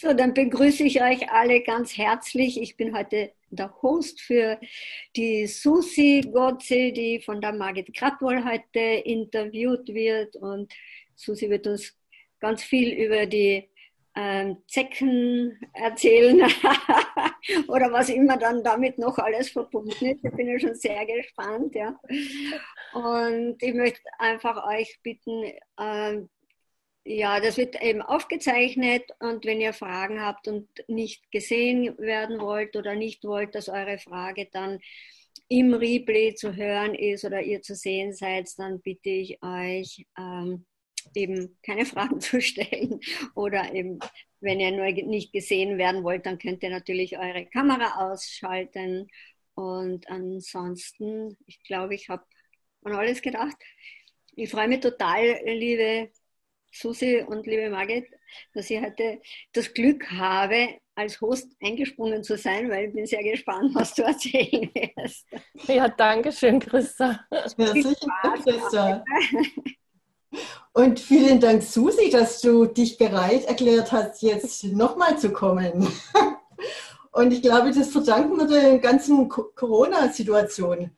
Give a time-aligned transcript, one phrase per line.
[0.00, 2.62] So, dann begrüße ich euch alle ganz herzlich.
[2.62, 4.60] Ich bin heute der Host für
[5.16, 10.36] die Susi Gotze, die von der Margit Kratwoll heute interviewt wird.
[10.36, 10.72] Und
[11.16, 11.98] Susi wird uns
[12.38, 13.68] ganz viel über die
[14.14, 16.42] ähm, Zecken erzählen
[17.66, 20.24] oder was immer dann damit noch alles verbunden ist.
[20.24, 21.74] Ich bin ja schon sehr gespannt.
[21.74, 21.98] Ja.
[22.92, 25.42] Und ich möchte einfach euch bitten,
[25.76, 26.28] ähm,
[27.10, 32.76] ja, das wird eben aufgezeichnet und wenn ihr Fragen habt und nicht gesehen werden wollt
[32.76, 34.78] oder nicht wollt, dass eure Frage dann
[35.48, 40.66] im Replay zu hören ist oder ihr zu sehen seid, dann bitte ich euch ähm,
[41.14, 43.00] eben keine Fragen zu stellen
[43.34, 44.00] oder eben,
[44.40, 49.08] wenn ihr nur nicht gesehen werden wollt, dann könnt ihr natürlich eure Kamera ausschalten
[49.54, 52.24] und ansonsten, ich glaube, ich habe
[52.84, 53.56] an alles gedacht.
[54.36, 56.10] Ich freue mich total, liebe
[56.72, 58.06] Susi und liebe Margit,
[58.54, 59.20] dass ich heute
[59.52, 64.02] das Glück habe, als Host eingesprungen zu sein, weil ich bin sehr gespannt, was du
[64.02, 65.26] erzählen wirst.
[65.66, 67.20] Ja, danke schön, Christa.
[67.30, 69.04] Herzlichen Dank, Christa.
[70.72, 75.88] Und vielen Dank, Susi, dass du dich bereit erklärt hast, jetzt nochmal zu kommen.
[77.12, 80.90] Und ich glaube, das verdanken wir der ganzen Corona-Situation.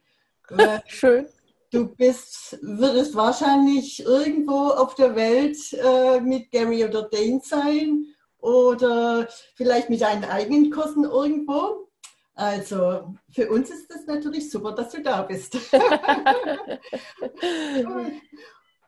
[0.87, 1.27] Schön.
[1.71, 8.07] Du bist, würdest wahrscheinlich irgendwo auf der Welt äh, mit Gary oder Dane sein
[8.41, 11.89] oder vielleicht mit deinen eigenen Kursen irgendwo.
[12.35, 15.57] Also für uns ist es natürlich super, dass du da bist.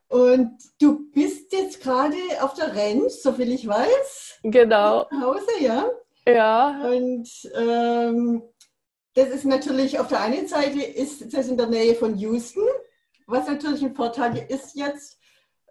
[0.09, 4.41] Und du bist jetzt gerade auf der Ranch, soviel ich weiß.
[4.43, 5.05] Genau.
[5.05, 5.91] Zu Hause, ja?
[6.27, 6.83] Ja.
[6.85, 8.43] Und ähm,
[9.15, 12.67] das ist natürlich auf der einen Seite ist das in der Nähe von Houston,
[13.27, 15.19] was natürlich ein Vorteil ist jetzt,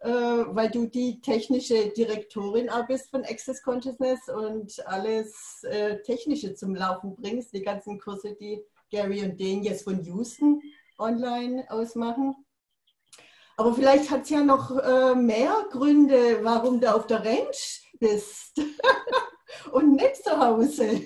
[0.02, 6.75] äh, weil du die technische Direktorin bist von Access Consciousness und alles äh, Technische zum
[6.75, 10.62] Laufen bringst, die ganzen Kurse, die Gary und Dane jetzt von Houston
[10.97, 12.35] online ausmachen.
[13.58, 18.59] Aber vielleicht hat es ja noch äh, mehr Gründe, warum du auf der Ranch bist
[19.72, 21.02] und nicht zu Hause.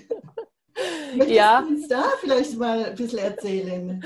[1.16, 1.62] Möchtest ja.
[1.62, 4.04] du uns da vielleicht mal ein bisschen erzählen?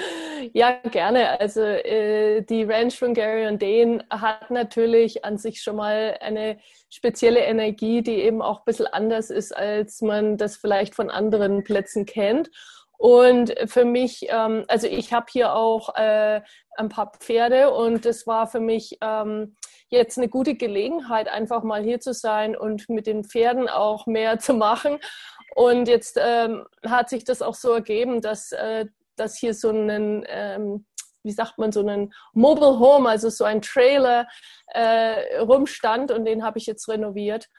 [0.54, 1.40] Ja, gerne.
[1.40, 6.60] Also äh, die Ranch von Gary und Dane hat natürlich an sich schon mal eine
[6.90, 11.64] spezielle Energie, die eben auch ein bisschen anders ist, als man das vielleicht von anderen
[11.64, 12.50] Plätzen kennt.
[12.98, 16.42] Und für mich, ähm, also ich habe hier auch äh,
[16.78, 19.56] ein paar Pferde und es war für mich ähm,
[19.88, 24.40] jetzt eine gute Gelegenheit, einfach mal hier zu sein und mit den Pferden auch mehr
[24.40, 25.00] zu machen.
[25.60, 28.86] Und jetzt ähm, hat sich das auch so ergeben, dass, äh,
[29.18, 30.86] dass hier so ein, ähm,
[31.22, 34.26] wie sagt man, so ein Mobile Home, also so ein Trailer
[34.68, 37.50] äh, rumstand und den habe ich jetzt renoviert.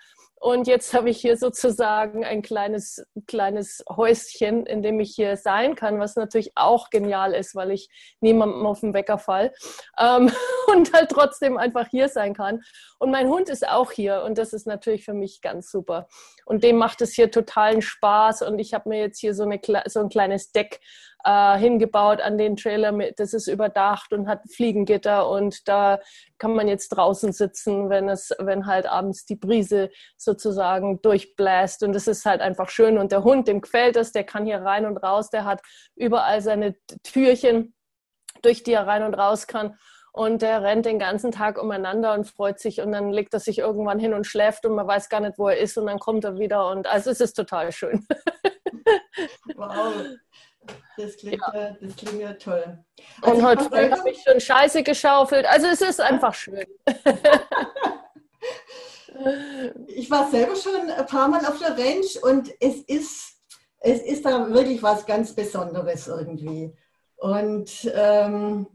[0.43, 5.75] Und jetzt habe ich hier sozusagen ein kleines, kleines Häuschen, in dem ich hier sein
[5.75, 7.91] kann, was natürlich auch genial ist, weil ich
[8.21, 9.53] niemandem auf den Wecker fall
[9.99, 10.33] ähm,
[10.73, 12.63] und halt trotzdem einfach hier sein kann.
[12.99, 16.09] Und mein Hund ist auch hier und das ist natürlich für mich ganz super.
[16.47, 19.61] Und dem macht es hier totalen Spaß und ich habe mir jetzt hier so, eine,
[19.89, 20.81] so ein kleines Deck
[21.25, 22.93] äh, hingebaut an den Trailer.
[22.93, 26.01] Mit, das ist überdacht und hat Fliegengitter und da
[26.39, 31.93] kann man jetzt draußen sitzen, wenn es, wenn halt abends die Brise sozusagen durchbläst und
[31.93, 34.87] das ist halt einfach schön und der Hund, dem gefällt das, der kann hier rein
[34.87, 35.61] und raus, der hat
[35.97, 37.75] überall seine Türchen,
[38.43, 39.77] durch die er rein und raus kann
[40.13, 43.59] und der rennt den ganzen Tag umeinander und freut sich und dann legt er sich
[43.59, 46.25] irgendwann hin und schläft und man weiß gar nicht, wo er ist und dann kommt
[46.25, 48.07] er wieder und also es ist total schön.
[49.57, 49.93] Wow.
[50.97, 52.79] Das klingt ja, das klingt ja toll.
[53.23, 55.47] Also und heute früh habe ich schon Scheiße geschaufelt.
[55.47, 56.67] Also es ist einfach schön.
[59.87, 63.39] ich war selber schon ein paar Mal auf der Ranch und es ist,
[63.81, 66.75] es ist da wirklich was ganz Besonderes irgendwie.
[67.17, 68.67] Und ähm,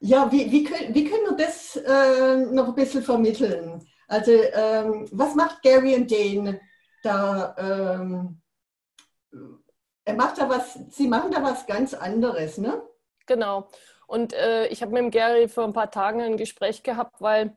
[0.00, 3.86] ja, wie, wie, können, wie können wir das äh, noch ein bisschen vermitteln?
[4.08, 6.60] Also ähm, was macht Gary und Dane
[7.02, 7.54] da?
[7.58, 8.40] Ähm,
[10.04, 12.82] er macht da was, sie machen da was ganz anderes, ne?
[13.26, 13.68] Genau.
[14.06, 17.56] Und äh, ich habe mit dem Gary vor ein paar Tagen ein Gespräch gehabt, weil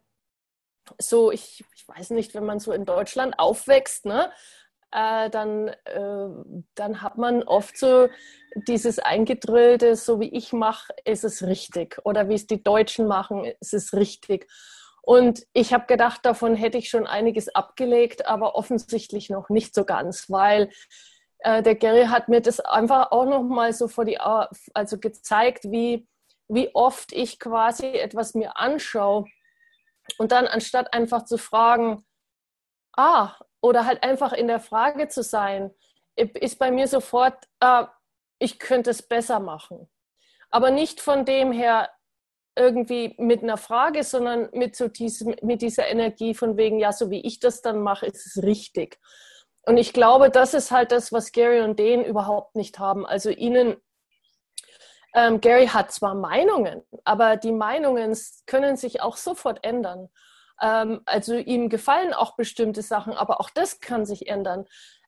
[1.00, 4.32] so, ich, ich weiß nicht, wenn man so in Deutschland aufwächst, ne,
[4.92, 6.30] äh, dann, äh,
[6.76, 8.08] dann hat man oft so
[8.68, 11.98] dieses eingedrillte, so wie ich mache, ist es richtig.
[12.04, 14.48] Oder wie es die Deutschen machen, ist es richtig.
[15.02, 19.84] Und ich habe gedacht, davon hätte ich schon einiges abgelegt, aber offensichtlich noch nicht so
[19.84, 20.70] ganz, weil
[21.44, 26.08] äh, der Gary hat mir das einfach auch nochmal so vor die, also gezeigt, wie,
[26.48, 29.26] wie oft ich quasi etwas mir anschaue
[30.18, 32.06] und dann anstatt einfach zu fragen,
[32.96, 35.72] ah, oder halt einfach in der Frage zu sein,
[36.16, 37.86] ist bei mir sofort, äh,
[38.40, 39.90] ich könnte es besser machen.
[40.50, 41.90] Aber nicht von dem her
[42.56, 47.10] irgendwie mit einer Frage, sondern mit, so diesem, mit dieser Energie von wegen, ja, so
[47.10, 49.00] wie ich das dann mache, ist es richtig.
[49.66, 53.06] Und ich glaube, das ist halt das, was Gary und Dane überhaupt nicht haben.
[53.06, 53.78] Also ihnen,
[55.16, 60.10] ähm, Gary hat zwar Meinungen, aber die Meinungen können sich auch sofort ändern.
[60.62, 64.66] Ähm, also ihm gefallen auch bestimmte Sachen, aber auch das kann sich ändern,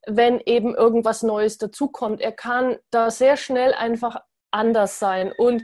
[0.07, 2.21] wenn eben irgendwas Neues dazukommt.
[2.21, 4.21] Er kann da sehr schnell einfach
[4.51, 5.33] anders sein.
[5.37, 5.63] Und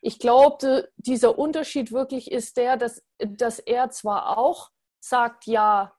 [0.00, 5.92] ich glaube, dieser Unterschied wirklich ist der, dass, dass er zwar auch sagt, ja,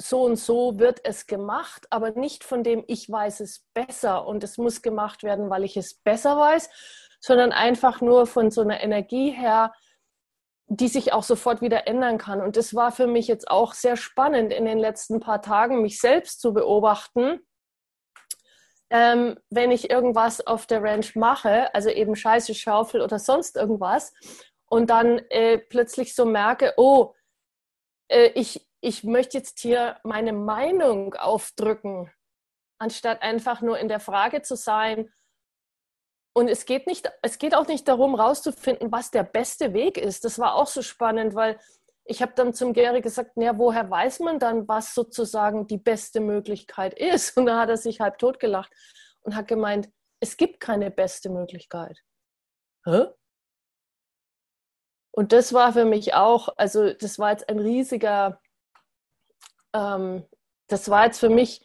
[0.00, 4.44] so und so wird es gemacht, aber nicht von dem, ich weiß es besser und
[4.44, 6.70] es muss gemacht werden, weil ich es besser weiß,
[7.20, 9.72] sondern einfach nur von so einer Energie her,
[10.68, 12.40] die sich auch sofort wieder ändern kann.
[12.40, 15.98] Und das war für mich jetzt auch sehr spannend in den letzten paar Tagen, mich
[15.98, 17.40] selbst zu beobachten.
[18.90, 24.12] Ähm, wenn ich irgendwas auf der Ranch mache, also eben Scheiße, Schaufel oder sonst irgendwas,
[24.66, 27.14] und dann äh, plötzlich so merke, oh,
[28.08, 32.10] äh, ich, ich möchte jetzt hier meine Meinung aufdrücken,
[32.78, 35.12] anstatt einfach nur in der Frage zu sein.
[36.32, 40.24] Und es geht, nicht, es geht auch nicht darum, rauszufinden, was der beste Weg ist.
[40.24, 41.58] Das war auch so spannend, weil
[42.04, 46.20] ich habe dann zum Gary gesagt, ja, woher weiß man dann, was sozusagen die beste
[46.20, 47.36] Möglichkeit ist?
[47.36, 48.72] Und da hat er sich halb tot gelacht
[49.20, 49.90] und hat gemeint,
[50.20, 51.98] es gibt keine beste Möglichkeit.
[52.84, 53.06] Hä?
[55.10, 58.40] Und das war für mich auch, also das war jetzt ein riesiger
[59.72, 60.24] ähm,
[60.68, 61.62] das war jetzt für mich,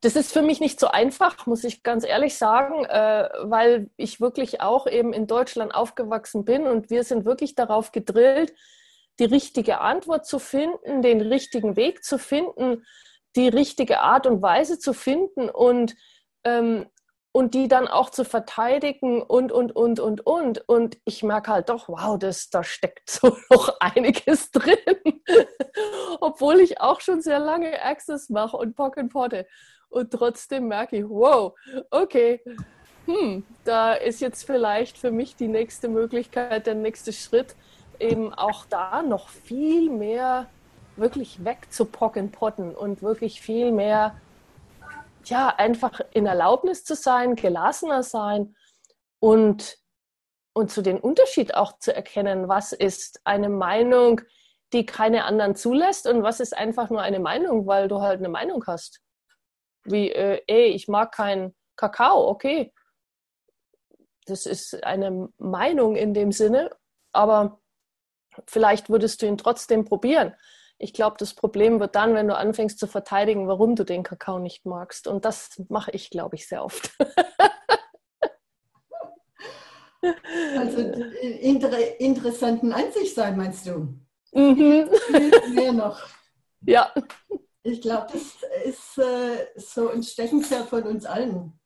[0.00, 4.20] das ist für mich nicht so einfach, muss ich ganz ehrlich sagen, äh, weil ich
[4.20, 8.52] wirklich auch eben in Deutschland aufgewachsen bin und wir sind wirklich darauf gedrillt,
[9.18, 12.84] die richtige Antwort zu finden, den richtigen Weg zu finden,
[13.36, 15.94] die richtige Art und Weise zu finden und
[16.44, 16.86] ähm,
[17.32, 20.68] und die dann auch zu verteidigen und, und, und, und, und.
[20.68, 24.76] Und ich merke halt doch, wow, das, da steckt so noch einiges drin.
[26.20, 29.46] Obwohl ich auch schon sehr lange Access mache und Pock Potte.
[29.88, 31.54] Und trotzdem merke ich, wow,
[31.90, 32.42] okay,
[33.06, 37.56] hm, da ist jetzt vielleicht für mich die nächste Möglichkeit, der nächste Schritt,
[37.98, 40.48] eben auch da noch viel mehr
[40.96, 44.14] wirklich weg zu pocken potten und wirklich viel mehr
[45.28, 48.56] ja, einfach in Erlaubnis zu sein, gelassener sein
[49.20, 49.78] und,
[50.52, 54.20] und zu den Unterschied auch zu erkennen, was ist eine Meinung,
[54.72, 58.28] die keine anderen zulässt und was ist einfach nur eine Meinung, weil du halt eine
[58.28, 59.00] Meinung hast.
[59.84, 62.72] Wie, äh, ey, ich mag keinen Kakao, okay.
[64.26, 66.70] Das ist eine Meinung in dem Sinne,
[67.12, 67.60] aber
[68.46, 70.34] vielleicht würdest du ihn trotzdem probieren.
[70.78, 74.38] Ich glaube, das Problem wird dann, wenn du anfängst zu verteidigen, warum du den Kakao
[74.38, 75.06] nicht magst.
[75.06, 76.90] Und das mache ich, glaube ich, sehr oft.
[80.58, 80.80] also
[81.40, 83.96] inter interessanten Ansicht sein, meinst du?
[84.32, 84.88] Mhm.
[85.54, 86.00] Mehr noch.
[86.64, 86.94] Ja.
[87.64, 91.58] Ich glaube, das ist äh, so ein Steckenpferd von uns allen,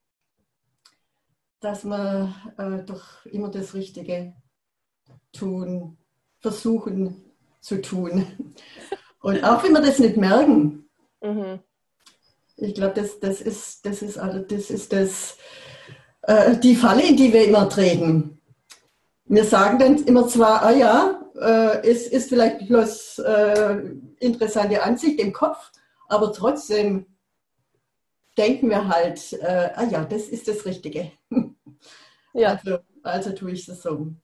[1.60, 4.34] dass wir äh, doch immer das Richtige
[5.32, 5.98] tun,
[6.38, 7.25] versuchen
[7.66, 8.26] zu tun.
[9.20, 10.88] Und auch wenn wir das nicht merken,
[11.20, 11.58] mhm.
[12.56, 15.36] ich glaube, das, das, ist, das, ist, also, das, ist das,
[16.22, 18.40] äh, die Falle, in die wir immer treten.
[19.24, 23.78] Wir sagen dann immer zwar, ah ja, äh, es ist vielleicht bloß äh,
[24.20, 25.72] interessante Ansicht im Kopf,
[26.06, 27.06] aber trotzdem
[28.38, 31.10] denken wir halt, äh, ah ja, das ist das Richtige.
[32.32, 32.50] Ja.
[32.50, 34.14] Also, also tue ich es so.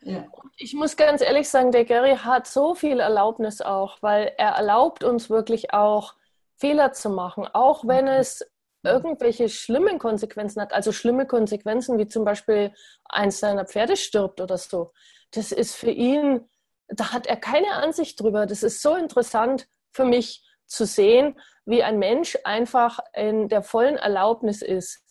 [0.00, 0.26] Ja.
[0.56, 5.04] Ich muss ganz ehrlich sagen, der Gary hat so viel Erlaubnis auch, weil er erlaubt
[5.04, 6.14] uns wirklich auch
[6.56, 8.12] Fehler zu machen, auch wenn mhm.
[8.12, 8.48] es
[8.84, 12.72] irgendwelche schlimmen Konsequenzen hat, also schlimme Konsequenzen, wie zum Beispiel
[13.08, 14.92] eins seiner Pferde stirbt oder so.
[15.32, 16.48] Das ist für ihn,
[16.88, 18.46] da hat er keine Ansicht drüber.
[18.46, 23.96] Das ist so interessant für mich zu sehen, wie ein Mensch einfach in der vollen
[23.96, 25.04] Erlaubnis ist.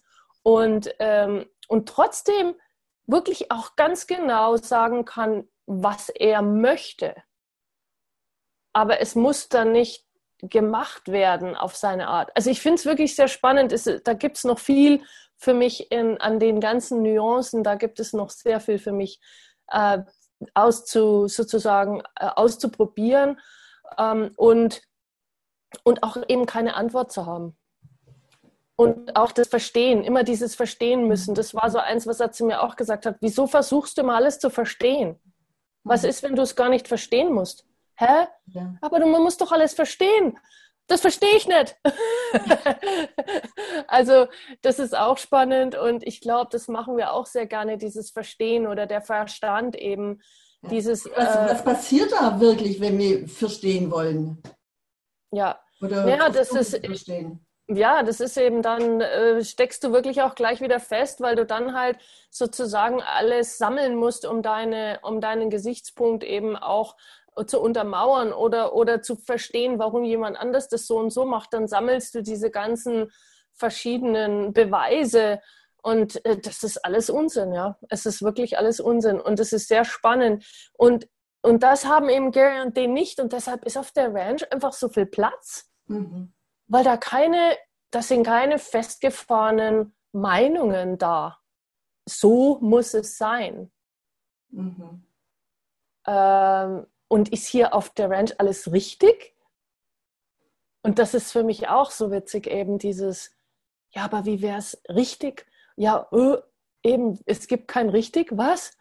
[0.44, 2.56] Und, ähm, und trotzdem
[3.08, 7.16] wirklich auch ganz genau sagen kann, was er möchte.
[8.74, 10.06] Aber es muss dann nicht
[10.40, 12.30] gemacht werden auf seine Art.
[12.36, 13.72] Also ich finde es wirklich sehr spannend.
[13.72, 15.04] Es, da gibt es noch viel
[15.38, 17.64] für mich in, an den ganzen Nuancen.
[17.64, 19.20] Da gibt es noch sehr viel für mich
[19.70, 20.00] äh,
[20.54, 23.40] auszu, sozusagen äh, auszuprobieren
[23.98, 24.82] ähm, und,
[25.84, 27.58] und auch eben keine Antwort zu haben
[28.78, 31.34] und auch das Verstehen, immer dieses Verstehen müssen.
[31.34, 33.18] Das war so eins, was er zu mir auch gesagt hat.
[33.22, 35.20] Wieso versuchst du mal alles zu verstehen?
[35.84, 37.66] Was ist, wenn du es gar nicht verstehen musst?
[37.96, 38.28] Hä?
[38.46, 38.76] Ja.
[38.82, 40.38] Aber du, man muss doch alles verstehen.
[40.86, 41.76] das verstehe ich nicht.
[43.88, 44.28] also
[44.62, 48.68] das ist auch spannend und ich glaube, das machen wir auch sehr gerne, dieses Verstehen
[48.68, 50.22] oder der Verstand eben.
[50.70, 54.42] Dieses, was, äh, was passiert da wirklich, wenn wir verstehen wollen?
[55.32, 57.47] Ja, oder ja, das ist, verstehen?
[57.68, 61.46] Ja, das ist eben dann, äh, steckst du wirklich auch gleich wieder fest, weil du
[61.46, 61.98] dann halt
[62.30, 66.96] sozusagen alles sammeln musst, um, deine, um deinen Gesichtspunkt eben auch
[67.46, 71.68] zu untermauern oder, oder zu verstehen, warum jemand anders das so und so macht, dann
[71.68, 73.12] sammelst du diese ganzen
[73.54, 75.42] verschiedenen Beweise
[75.84, 77.78] und äh, das ist alles Unsinn, ja.
[77.90, 81.08] Es ist wirklich alles Unsinn und es ist sehr spannend und
[81.44, 84.74] und das haben eben Gary und den nicht und deshalb ist auf der Ranch einfach
[84.74, 86.34] so viel Platz, mhm.
[86.68, 87.58] Weil da keine,
[87.92, 91.40] das sind keine festgefahrenen Meinungen da.
[92.06, 93.72] So muss es sein.
[94.50, 95.06] Mhm.
[96.06, 99.36] Ähm, und ist hier auf der Ranch alles richtig?
[100.84, 103.36] Und das ist für mich auch so witzig, eben dieses,
[103.92, 105.46] ja, aber wie wäre es richtig?
[105.76, 106.38] Ja, öh,
[106.84, 108.78] eben, es gibt kein richtig, was?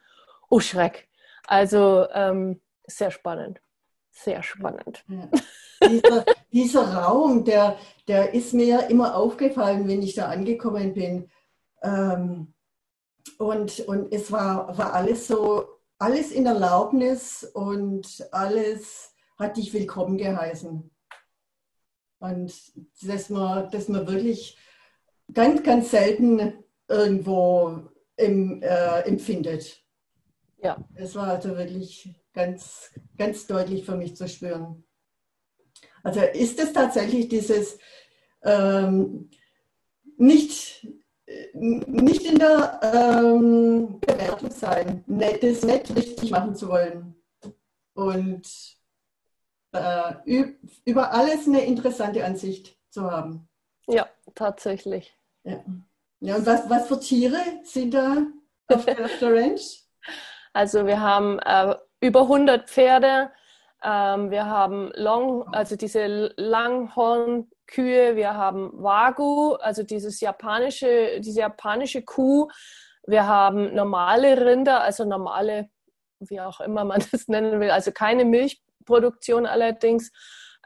[0.49, 1.09] Oh, Schreck.
[1.47, 3.61] Also ähm, sehr spannend.
[4.25, 5.05] Sehr spannend.
[5.09, 5.29] Ja.
[5.89, 7.77] Dieser, dieser, Raum, der,
[8.09, 11.31] der ist mir immer aufgefallen, wenn ich da angekommen bin.
[11.83, 12.55] Ähm,
[13.39, 20.19] und, und es war, war alles so alles in Erlaubnis und alles hat dich willkommen
[20.19, 20.91] geheißen.
[22.19, 22.53] Und
[23.03, 24.59] dass man, dass man wirklich
[25.33, 29.83] ganz, ganz selten irgendwo im, äh, empfindet.
[30.67, 30.77] Ja.
[30.97, 34.83] Es war also wirklich ganz, ganz deutlich für mich zu spüren.
[36.03, 37.79] Also ist es tatsächlich dieses
[38.43, 39.31] ähm,
[40.17, 40.89] nicht
[41.55, 47.15] nicht in der ähm, Bewertung sein, das nicht richtig machen zu wollen.
[47.95, 48.49] Und
[49.73, 50.45] äh,
[50.85, 53.49] über alles eine interessante Ansicht zu haben.
[53.87, 55.17] Ja, tatsächlich.
[55.45, 55.65] Ja,
[56.21, 58.27] ja und was, was für Tiere sind da
[58.67, 59.86] auf der, auf der Ranch?
[60.57, 63.31] Also wir haben äh, über 100 Pferde,
[63.85, 72.01] ähm, wir haben Long, also diese Langhornkühe, wir haben Wagyu, also dieses japanische, diese japanische
[72.01, 72.49] Kuh.
[73.07, 75.69] Wir haben normale Rinder, also normale,
[76.21, 80.11] wie auch immer man das nennen will, also keine Milchproduktion allerdings.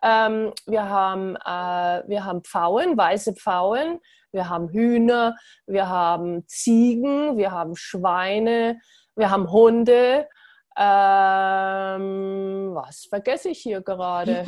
[0.04, 3.98] Ähm, wir, haben, äh, wir haben Pfauen, weiße Pfauen,
[4.30, 5.34] wir haben Hühner,
[5.66, 8.78] wir haben Ziegen, wir haben Schweine,
[9.20, 10.28] wir haben Hunde,
[10.76, 14.44] ähm, was vergesse ich hier gerade?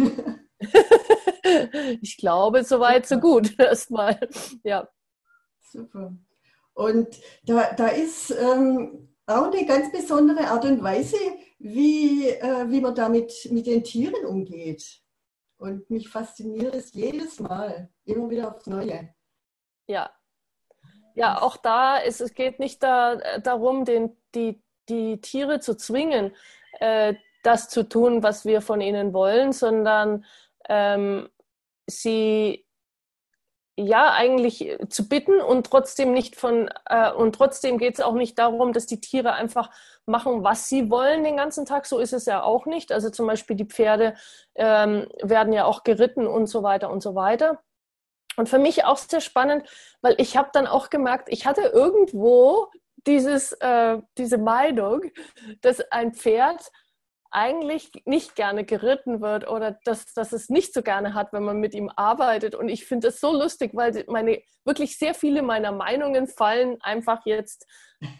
[2.00, 4.18] ich glaube, soweit, so gut erstmal.
[4.64, 4.88] Ja.
[5.60, 6.14] Super.
[6.74, 11.18] Und da, da ist ähm, auch eine ganz besondere Art und Weise,
[11.58, 15.02] wie, äh, wie man damit mit den Tieren umgeht.
[15.58, 19.14] Und mich fasziniert es jedes Mal, immer wieder aufs Neue.
[19.86, 20.10] Ja.
[21.14, 26.34] Ja, auch da ist es geht nicht da, darum, den, die die Tiere zu zwingen,
[26.80, 30.24] äh, das zu tun, was wir von ihnen wollen, sondern
[30.68, 31.28] ähm,
[31.86, 32.64] sie
[33.76, 38.38] ja eigentlich zu bitten und trotzdem nicht von äh, und trotzdem geht es auch nicht
[38.38, 39.70] darum, dass die Tiere einfach
[40.04, 41.86] machen, was sie wollen den ganzen Tag.
[41.86, 42.92] So ist es ja auch nicht.
[42.92, 44.14] Also zum Beispiel die Pferde
[44.54, 47.60] ähm, werden ja auch geritten und so weiter und so weiter.
[48.36, 49.68] Und für mich auch sehr spannend,
[50.00, 52.70] weil ich habe dann auch gemerkt, ich hatte irgendwo
[53.06, 55.02] dieses, äh, diese Meinung,
[55.60, 56.70] dass ein Pferd
[57.32, 61.60] eigentlich nicht gerne geritten wird oder dass, dass es nicht so gerne hat, wenn man
[61.60, 62.54] mit ihm arbeitet.
[62.54, 67.24] Und ich finde das so lustig, weil meine wirklich sehr viele meiner Meinungen fallen einfach
[67.24, 67.66] jetzt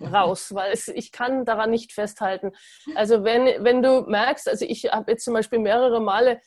[0.01, 2.53] raus, weil es, ich kann daran nicht festhalten.
[2.95, 6.41] Also wenn, wenn du merkst, also ich habe jetzt zum Beispiel mehrere Male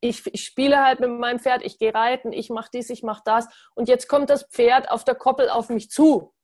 [0.00, 3.22] ich, ich, spiele halt mit meinem Pferd, ich gehe reiten, ich mache dies, ich mache
[3.24, 3.46] das
[3.76, 6.34] und jetzt kommt das Pferd auf der Koppel auf mich zu.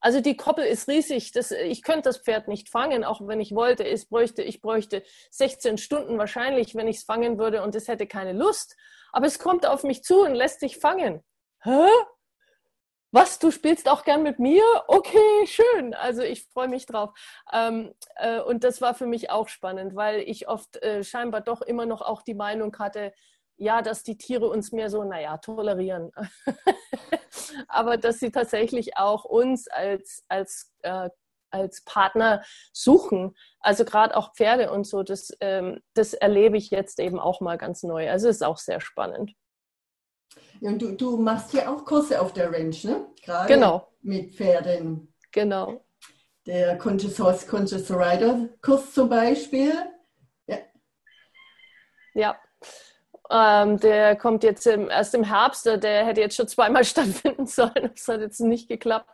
[0.00, 1.32] Also die Koppel ist riesig.
[1.32, 3.84] Das, ich könnte das Pferd nicht fangen, auch wenn ich wollte.
[3.84, 8.06] Es bräuchte, ich bräuchte 16 Stunden wahrscheinlich, wenn ich es fangen würde und es hätte
[8.06, 8.76] keine Lust.
[9.12, 11.22] Aber es kommt auf mich zu und lässt sich fangen.
[11.62, 11.88] Hä?
[13.10, 14.62] Was, du spielst auch gern mit mir?
[14.86, 15.94] Okay, schön.
[15.94, 17.10] Also ich freue mich drauf.
[17.52, 21.62] Ähm, äh, und das war für mich auch spannend, weil ich oft äh, scheinbar doch
[21.62, 23.14] immer noch auch die Meinung hatte,
[23.58, 26.12] ja, dass die Tiere uns mehr so, naja, tolerieren.
[27.68, 31.10] Aber dass sie tatsächlich auch uns als, als, äh,
[31.50, 33.36] als Partner suchen.
[33.60, 37.58] Also gerade auch Pferde und so, das, ähm, das erlebe ich jetzt eben auch mal
[37.58, 38.08] ganz neu.
[38.08, 39.34] Also ist auch sehr spannend.
[40.60, 43.06] Ja, und du, du machst ja auch Kurse auf der Range, ne?
[43.24, 43.88] Gerade genau.
[44.02, 45.12] mit Pferden.
[45.32, 45.84] Genau.
[46.46, 49.72] Der Conscious Horse, Conscious Rider Kurs zum Beispiel.
[50.46, 50.58] Ja.
[52.14, 52.38] Ja,
[53.30, 57.90] Ähm, der kommt jetzt im, erst im Herbst, der hätte jetzt schon zweimal stattfinden sollen.
[57.94, 59.10] Das hat jetzt nicht geklappt.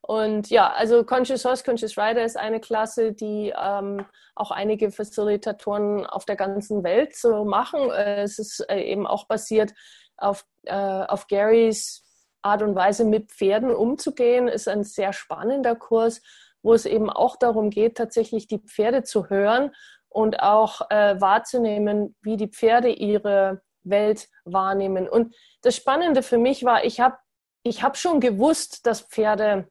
[0.00, 6.06] Und ja, also Conscious Horse, Conscious Rider ist eine Klasse, die ähm, auch einige Facilitatoren
[6.06, 7.90] auf der ganzen Welt so machen.
[7.90, 9.74] Äh, es ist äh, eben auch basiert
[10.16, 12.04] auf, äh, auf Garys
[12.40, 14.48] Art und Weise, mit Pferden umzugehen.
[14.48, 16.22] Ist ein sehr spannender Kurs,
[16.62, 19.72] wo es eben auch darum geht, tatsächlich die Pferde zu hören
[20.08, 25.08] und auch äh, wahrzunehmen, wie die Pferde ihre Welt wahrnehmen.
[25.08, 27.16] Und das Spannende für mich war, ich habe
[27.62, 29.68] ich hab schon gewusst, dass Pferde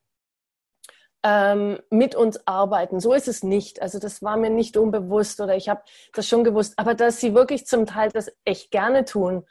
[1.24, 3.00] ähm, mit uns arbeiten.
[3.00, 3.82] So ist es nicht.
[3.82, 5.82] Also das war mir nicht unbewusst oder ich habe
[6.14, 6.74] das schon gewusst.
[6.78, 9.46] Aber dass sie wirklich zum Teil das echt gerne tun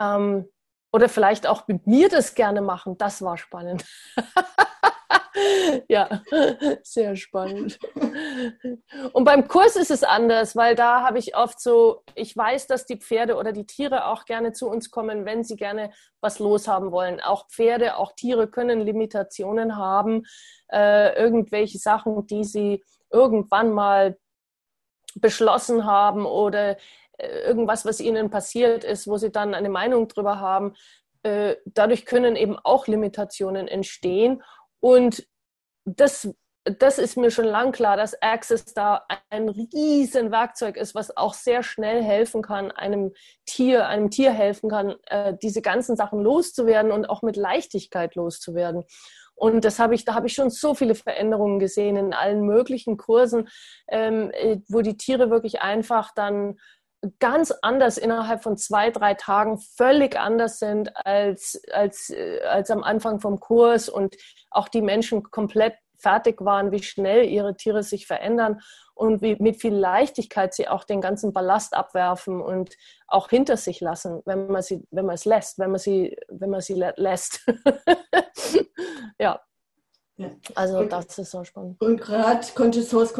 [0.00, 0.48] ähm,
[0.92, 3.84] oder vielleicht auch mit mir das gerne machen, das war spannend.
[5.88, 6.22] ja,
[6.82, 7.78] sehr spannend.
[9.12, 12.84] Und beim Kurs ist es anders, weil da habe ich oft so, ich weiß, dass
[12.84, 16.92] die Pferde oder die Tiere auch gerne zu uns kommen, wenn sie gerne was loshaben
[16.92, 17.20] wollen.
[17.20, 20.24] Auch Pferde, auch Tiere können Limitationen haben,
[20.70, 24.16] äh, irgendwelche Sachen, die sie irgendwann mal
[25.14, 26.76] beschlossen haben oder
[27.18, 30.74] äh, irgendwas, was ihnen passiert ist, wo sie dann eine Meinung drüber haben.
[31.22, 34.42] Äh, dadurch können eben auch Limitationen entstehen.
[34.82, 35.26] Und
[35.84, 36.28] das,
[36.64, 41.34] das ist mir schon lang klar, dass Access da ein riesen Werkzeug ist, was auch
[41.34, 43.12] sehr schnell helfen kann, einem
[43.46, 48.84] Tier, einem Tier helfen kann, äh, diese ganzen Sachen loszuwerden und auch mit Leichtigkeit loszuwerden.
[49.34, 52.96] Und das habe ich, da habe ich schon so viele Veränderungen gesehen in allen möglichen
[52.96, 53.48] Kursen,
[53.88, 56.58] ähm, äh, wo die Tiere wirklich einfach dann
[57.18, 62.82] ganz anders innerhalb von zwei, drei Tagen völlig anders sind als, als, äh, als am
[62.82, 64.16] Anfang vom Kurs und
[64.50, 68.60] auch die Menschen komplett fertig waren, wie schnell ihre Tiere sich verändern
[68.94, 73.80] und wie mit viel Leichtigkeit sie auch den ganzen Ballast abwerfen und auch hinter sich
[73.80, 77.46] lassen, wenn man sie, wenn man es lässt, wenn man sie, wenn man sie lässt.
[79.18, 79.40] ja.
[80.16, 80.30] ja.
[80.54, 81.80] Also das ist so spannend.
[81.80, 83.14] Und gerade Conscious Source,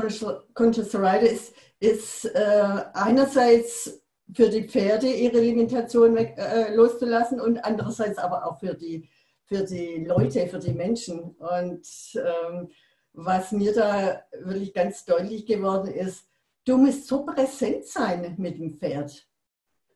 [0.54, 4.00] Conscious Rider ist ist äh, einerseits
[4.32, 9.10] für die Pferde ihre Limitation weg, äh, loszulassen und andererseits aber auch für die,
[9.46, 11.34] für die Leute, für die Menschen.
[11.36, 12.70] Und ähm,
[13.12, 16.24] was mir da wirklich ganz deutlich geworden ist,
[16.64, 19.26] du musst so präsent sein mit dem Pferd.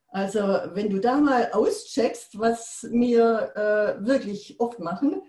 [0.08, 5.22] Also wenn du da mal auscheckst, was wir äh, wirklich oft machen,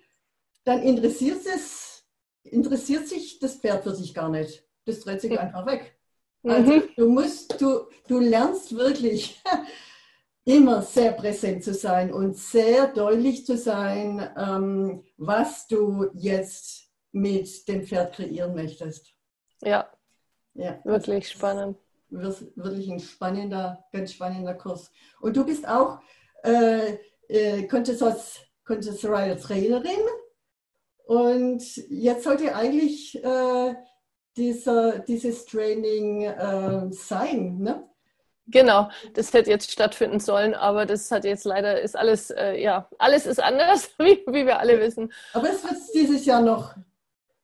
[0.63, 2.03] dann interessiert, es,
[2.41, 4.67] interessiert sich das Pferd für sich gar nicht.
[4.85, 5.96] Das dreht sich einfach weg.
[6.43, 6.83] Also mhm.
[6.95, 9.41] du musst, du, du lernst wirklich
[10.45, 17.67] immer sehr präsent zu sein und sehr deutlich zu sein, ähm, was du jetzt mit
[17.67, 19.13] dem Pferd kreieren möchtest.
[19.61, 19.89] Ja,
[20.53, 21.77] ja wirklich spannend.
[22.09, 24.91] Wirklich ein spannender, ganz spannender Kurs.
[25.19, 25.99] Und du bist auch
[26.43, 26.97] äh,
[27.27, 28.01] äh, Contest,
[28.63, 29.99] Contest Rider Trainerin.
[31.05, 33.75] Und jetzt sollte eigentlich äh,
[34.37, 37.57] dieser, dieses Training äh, sein.
[37.59, 37.83] Ne?
[38.47, 42.87] Genau, das hätte jetzt stattfinden sollen, aber das hat jetzt leider, ist alles, äh, ja,
[42.97, 45.11] alles ist anders, wie, wie wir alle wissen.
[45.33, 46.75] Aber es wird dieses Jahr noch.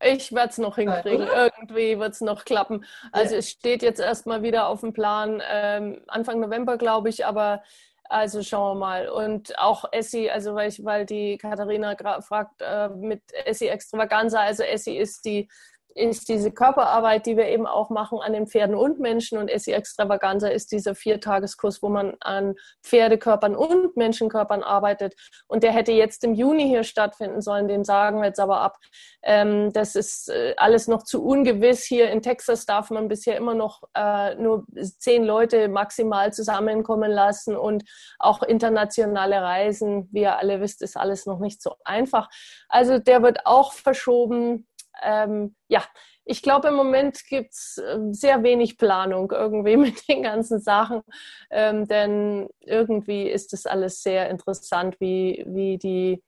[0.05, 2.83] Ich werde es noch hinkriegen, ja, irgendwie wird es noch klappen.
[3.13, 3.39] Also ja.
[3.39, 7.63] es steht jetzt erstmal wieder auf dem Plan, ähm, Anfang November, glaube ich, aber
[8.09, 9.09] also schauen wir mal.
[9.09, 14.63] Und auch Essie, also weil, ich, weil die Katharina fragt äh, mit Essie Extravaganza, also
[14.63, 15.49] Essie ist die
[15.95, 19.71] ist diese Körperarbeit, die wir eben auch machen an den Pferden und Menschen und SI
[19.71, 25.13] Extravaganza ist dieser Viertageskurs, wo man an Pferdekörpern und Menschenkörpern arbeitet.
[25.47, 28.77] Und der hätte jetzt im Juni hier stattfinden sollen, den sagen wir jetzt aber ab.
[29.23, 31.83] Ähm, das ist äh, alles noch zu ungewiss.
[31.83, 34.65] Hier in Texas darf man bisher immer noch äh, nur
[34.97, 37.83] zehn Leute maximal zusammenkommen lassen und
[38.19, 42.29] auch internationale Reisen, wie ihr alle wisst, ist alles noch nicht so einfach.
[42.67, 44.67] Also der wird auch verschoben
[45.03, 45.83] ähm, ja,
[46.25, 51.01] ich glaube, im Moment gibt es ähm, sehr wenig Planung irgendwie mit den ganzen Sachen,
[51.49, 56.23] ähm, denn irgendwie ist das alles sehr interessant, wie, wie die,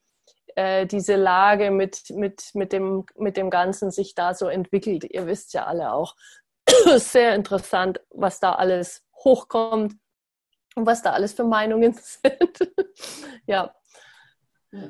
[0.55, 5.05] äh, diese Lage mit, mit, mit, dem, mit dem Ganzen sich da so entwickelt.
[5.09, 6.15] Ihr wisst ja alle auch,
[6.97, 9.95] sehr interessant, was da alles hochkommt
[10.75, 12.71] und was da alles für Meinungen sind.
[13.47, 13.73] ja,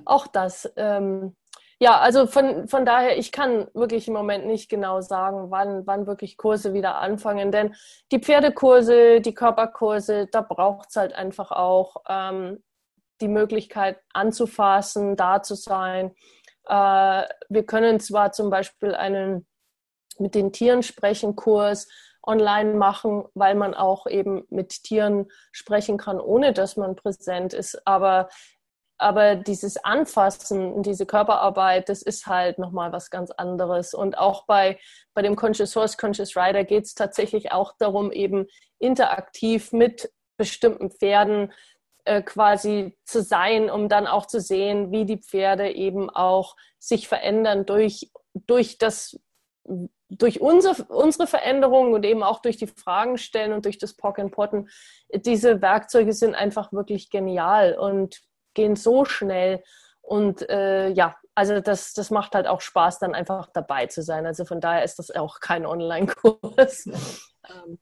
[0.05, 0.71] auch das.
[0.77, 1.35] Ähm,
[1.85, 6.07] ja, also von, von daher, ich kann wirklich im Moment nicht genau sagen, wann, wann
[6.07, 7.51] wirklich Kurse wieder anfangen.
[7.51, 7.75] Denn
[8.11, 12.63] die Pferdekurse, die Körperkurse, da braucht es halt einfach auch ähm,
[13.21, 16.15] die Möglichkeit anzufassen, da zu sein.
[16.67, 19.45] Äh, wir können zwar zum Beispiel einen
[20.17, 21.87] mit den Tieren sprechen Kurs
[22.23, 27.85] online machen, weil man auch eben mit Tieren sprechen kann, ohne dass man präsent ist.
[27.85, 28.29] Aber,
[28.97, 33.93] aber dieses Anfassen, diese Körperarbeit, das ist halt nochmal was ganz anderes.
[33.93, 34.79] Und auch bei,
[35.13, 38.47] bei dem Conscious Horse, Conscious Rider geht es tatsächlich auch darum, eben
[38.79, 41.51] interaktiv mit bestimmten Pferden
[42.05, 47.07] äh, quasi zu sein, um dann auch zu sehen, wie die Pferde eben auch sich
[47.07, 49.19] verändern durch, durch das
[50.09, 54.19] durch unsere, unsere Veränderungen und eben auch durch die Fragen stellen und durch das Pock
[54.19, 54.69] and Potten,
[55.13, 58.21] diese Werkzeuge sind einfach wirklich genial und
[58.55, 59.63] gehen so schnell.
[60.01, 64.25] Und äh, ja, also das, das macht halt auch Spaß, dann einfach dabei zu sein.
[64.25, 66.87] Also von daher ist das auch kein Online-Kurs.
[67.47, 67.77] Ähm,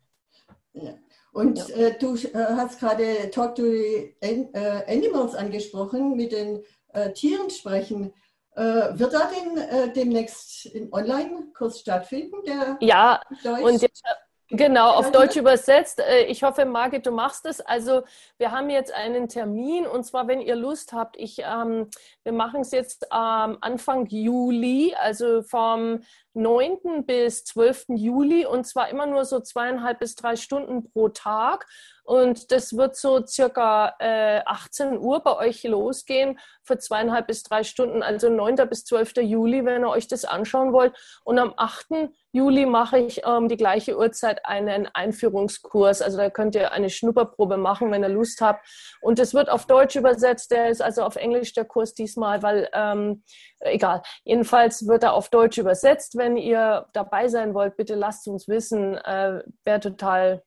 [0.73, 0.93] ja.
[1.31, 1.75] Und ja.
[1.75, 4.45] äh, du äh, hast gerade Talk to the äh,
[4.87, 8.13] Animals angesprochen, mit den äh, Tieren sprechen.
[8.55, 8.61] Äh,
[8.99, 12.37] wird da denn äh, demnächst ein Online-Kurs stattfinden?
[12.81, 13.63] ja, Deutsch?
[13.63, 14.03] und jetzt,
[14.55, 15.99] Genau, auf Deutsch übersetzt.
[15.99, 17.59] Äh, ich hoffe, Margit, du machst es.
[17.59, 18.03] Also
[18.37, 21.89] wir haben jetzt einen Termin und zwar, wenn ihr Lust habt, ich, ähm,
[22.21, 26.01] wir machen es jetzt ähm, Anfang Juli, also vom
[26.35, 27.03] 9.
[27.03, 27.85] bis 12.
[27.95, 31.65] Juli und zwar immer nur so zweieinhalb bis drei Stunden pro Tag.
[32.03, 37.63] Und das wird so circa äh, 18 Uhr bei euch losgehen für zweieinhalb bis drei
[37.63, 38.55] Stunden, also 9.
[38.69, 39.17] bis 12.
[39.21, 40.93] Juli, wenn ihr euch das anschauen wollt.
[41.23, 42.09] Und am 8.
[42.33, 46.01] Juli mache ich ähm, die gleiche Uhrzeit einen Einführungskurs.
[46.01, 48.67] Also da könnt ihr eine Schnupperprobe machen, wenn ihr Lust habt.
[49.01, 50.51] Und es wird auf Deutsch übersetzt.
[50.51, 53.23] Der ist also auf Englisch der Kurs diesmal, weil ähm,
[53.59, 54.01] egal.
[54.23, 56.17] Jedenfalls wird er auf Deutsch übersetzt.
[56.17, 58.97] Wenn ihr dabei sein wollt, bitte lasst uns wissen.
[58.97, 60.43] Äh, Wäre total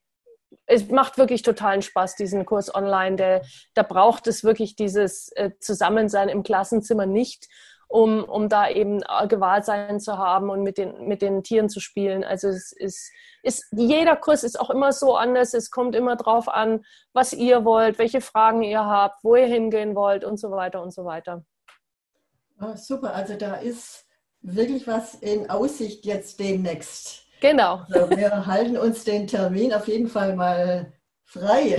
[0.67, 3.17] es macht wirklich totalen Spaß, diesen Kurs online.
[3.17, 3.43] Der,
[3.75, 7.47] da braucht es wirklich dieses äh, Zusammensein im Klassenzimmer nicht,
[7.89, 11.79] um, um da eben äh, Gewahrsein zu haben und mit den, mit den Tieren zu
[11.79, 12.25] spielen.
[12.25, 15.55] Also es ist, ist, jeder Kurs ist auch immer so anders.
[15.55, 19.95] Es kommt immer drauf an, was ihr wollt, welche Fragen ihr habt, wo ihr hingehen
[19.95, 21.45] wollt und so weiter und so weiter.
[22.61, 24.07] Oh, super, also da ist
[24.41, 27.26] wirklich was in Aussicht jetzt demnächst.
[27.41, 27.83] Genau.
[27.93, 30.93] Also wir halten uns den Termin auf jeden Fall mal
[31.25, 31.79] frei.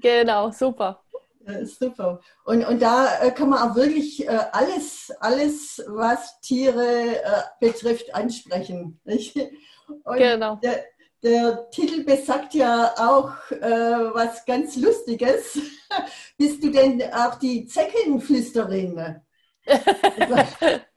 [0.00, 1.02] Genau, super.
[1.64, 2.20] super.
[2.44, 8.14] Und, und da äh, kann man auch wirklich äh, alles, alles, was Tiere äh, betrifft,
[8.14, 9.00] ansprechen.
[10.16, 10.56] Genau.
[10.56, 10.84] Der,
[11.22, 15.58] der, Titel besagt ja auch was ganz Lustiges.
[16.38, 19.22] Bist du denn auch die Zeckenflüsterin?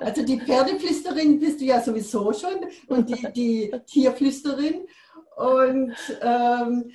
[0.00, 4.86] Also die Pferdeflüsterin bist du ja sowieso schon und die, die Tierflüsterin.
[5.36, 6.90] Und ähm,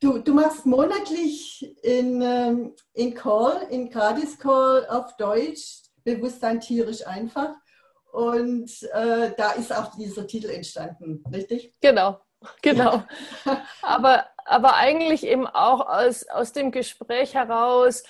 [0.00, 7.06] du, du machst monatlich in, ähm, in Call, in Gratis Call auf Deutsch, Bewusstsein tierisch
[7.06, 7.54] einfach.
[8.12, 11.74] Und äh, da ist auch dieser Titel entstanden, richtig?
[11.80, 12.20] Genau,
[12.62, 13.02] genau.
[13.82, 18.04] aber, aber eigentlich eben auch aus, aus dem Gespräch heraus,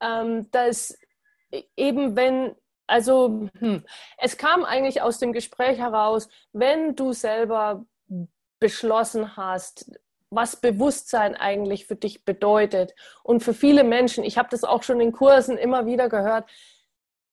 [0.00, 0.96] ähm, dass
[1.76, 2.54] eben wenn
[2.88, 3.84] also hm,
[4.16, 7.84] es kam eigentlich aus dem Gespräch heraus, wenn du selber
[8.58, 9.90] beschlossen hast,
[10.30, 12.94] was Bewusstsein eigentlich für dich bedeutet.
[13.22, 16.50] Und für viele Menschen, ich habe das auch schon in Kursen immer wieder gehört,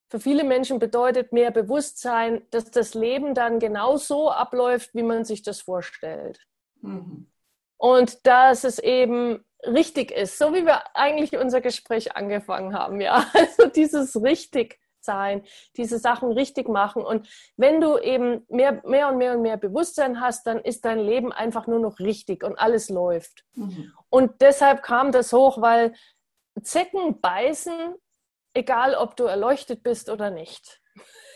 [0.10, 5.26] für viele Menschen bedeutet mehr Bewusstsein, dass das Leben dann genau so abläuft, wie man
[5.26, 6.46] sich das vorstellt.
[6.82, 7.32] Mhm.
[7.78, 13.26] Und dass es eben richtig ist, so wie wir eigentlich unser Gespräch angefangen haben, ja.
[13.34, 15.44] Also dieses richtig sein,
[15.78, 17.04] diese Sachen richtig machen.
[17.04, 21.00] Und wenn du eben mehr, mehr und mehr und mehr Bewusstsein hast, dann ist dein
[21.00, 23.46] Leben einfach nur noch richtig und alles läuft.
[23.54, 23.94] Mhm.
[24.10, 25.94] Und deshalb kam das hoch, weil
[26.62, 27.96] Zecken beißen,
[28.54, 30.82] egal ob du erleuchtet bist oder nicht.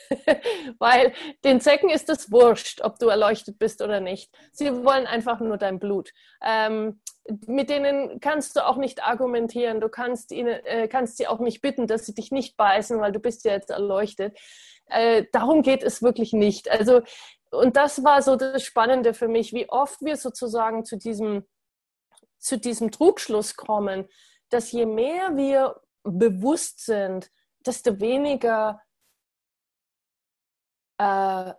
[0.80, 4.32] Weil den Zecken ist es wurscht, ob du erleuchtet bist oder nicht.
[4.52, 6.12] Sie wollen einfach nur dein Blut.
[6.43, 7.02] Ähm,
[7.48, 9.82] mit denen kannst du auch nicht argumentieren.
[9.82, 13.12] Du kannst, ihnen, äh, kannst sie auch nicht bitten, dass sie dich nicht beißen, weil
[13.12, 14.38] du bist ja jetzt erleuchtet.
[14.88, 16.69] Äh, darum geht es wirklich nicht.
[16.69, 17.02] Also,
[17.52, 21.45] und das war so das Spannende für mich, wie oft wir sozusagen zu diesem,
[22.39, 24.08] zu diesem Trugschluss kommen,
[24.50, 27.30] dass je mehr wir bewusst sind,
[27.65, 28.82] desto weniger
[30.99, 31.53] äh,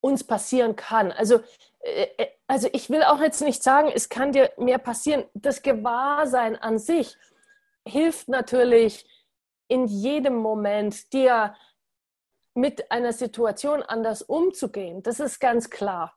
[0.00, 1.12] uns passieren kann.
[1.12, 1.40] Also,
[1.80, 5.24] äh, äh, also ich will auch jetzt nicht sagen, es kann dir mehr passieren.
[5.34, 7.16] Das Gewahrsein an sich
[7.86, 9.06] hilft natürlich
[9.68, 11.54] in jedem Moment dir
[12.54, 15.02] mit einer Situation anders umzugehen.
[15.02, 16.16] Das ist ganz klar.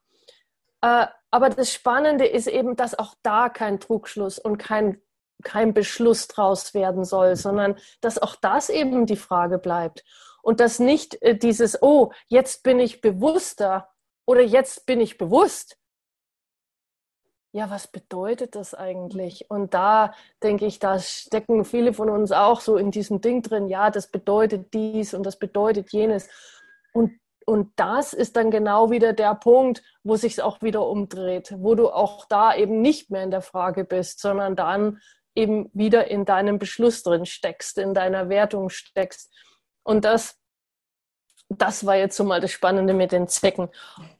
[0.82, 5.02] Äh, aber das Spannende ist eben, dass auch da kein Trugschluss und kein,
[5.44, 10.04] kein Beschluss draus werden soll, sondern dass auch das eben die Frage bleibt
[10.42, 13.90] und dass nicht äh, dieses, oh, jetzt bin ich bewusster
[14.26, 15.78] oder jetzt bin ich bewusst.
[17.52, 19.50] Ja, was bedeutet das eigentlich?
[19.50, 23.68] Und da denke ich, da stecken viele von uns auch so in diesem Ding drin,
[23.68, 26.30] ja, das bedeutet dies und das bedeutet jenes.
[26.94, 31.56] Und, und das ist dann genau wieder der Punkt, wo sich es auch wieder umdreht,
[31.58, 35.02] wo du auch da eben nicht mehr in der Frage bist, sondern dann
[35.34, 39.34] eben wieder in deinem Beschluss drin steckst, in deiner Wertung steckst.
[39.90, 40.40] Und das
[41.50, 43.70] das war jetzt so mal das Spannende mit den Zecken.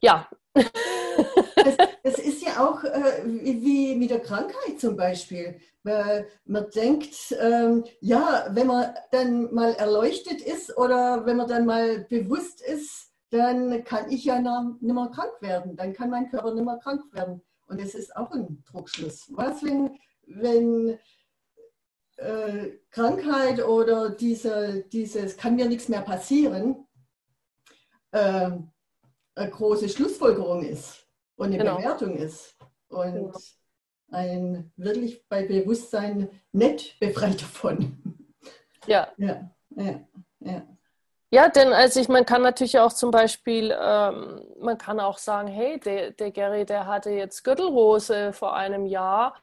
[0.00, 0.28] Ja.
[0.52, 5.60] Es, es ist ja auch äh, wie mit der Krankheit zum Beispiel.
[5.82, 12.00] Man denkt, ähm, ja, wenn man dann mal erleuchtet ist oder wenn man dann mal
[12.00, 15.76] bewusst ist, dann kann ich ja nicht mehr krank werden.
[15.76, 17.42] Dann kann mein Körper nicht mehr krank werden.
[17.68, 19.30] Und das ist auch ein Druckschluss.
[19.30, 20.98] Was, wenn, wenn
[22.20, 26.86] äh, Krankheit oder diese, dieses kann mir nichts mehr passieren,
[28.12, 28.50] äh,
[29.34, 31.06] eine große Schlussfolgerung ist
[31.36, 31.76] und eine genau.
[31.76, 32.56] Bewertung ist.
[32.88, 33.32] Und genau.
[34.10, 38.22] ein wirklich bei Bewusstsein nicht befreit davon.
[38.86, 39.08] Ja.
[39.16, 40.00] Ja, ja,
[40.40, 40.66] ja.
[41.32, 45.46] Ja, denn also ich, man kann natürlich auch zum Beispiel, ähm, man kann auch sagen,
[45.46, 49.34] hey, der, der Gary, der hatte jetzt Gürtelrose vor einem Jahr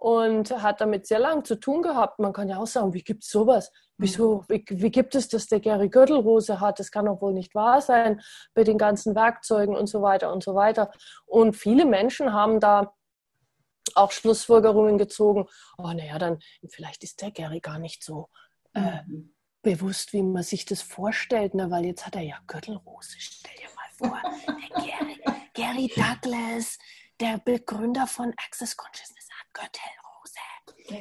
[0.00, 2.18] und hat damit sehr lang zu tun gehabt.
[2.20, 3.70] Man kann ja auch sagen, wie gibt es sowas?
[3.98, 6.78] Wieso, wie, wie, gibt es, dass der Gary Gürtelrose hat?
[6.78, 8.22] Das kann doch wohl nicht wahr sein
[8.54, 10.90] bei den ganzen Werkzeugen und so weiter und so weiter.
[11.26, 12.94] Und viele Menschen haben da
[13.94, 15.46] auch Schlussfolgerungen gezogen.
[15.76, 16.38] Oh, naja, dann
[16.70, 18.30] vielleicht ist der Gary gar nicht so
[18.72, 19.34] äh, mhm.
[19.60, 21.70] bewusst, wie man sich das vorstellt, ne?
[21.70, 23.16] weil jetzt hat er ja Gürtelrose.
[23.18, 25.20] Stell dir mal vor, der Gary,
[25.52, 26.78] Gary Douglas,
[27.20, 30.10] der Begründer von Access Consciousness hat Gürtelrose.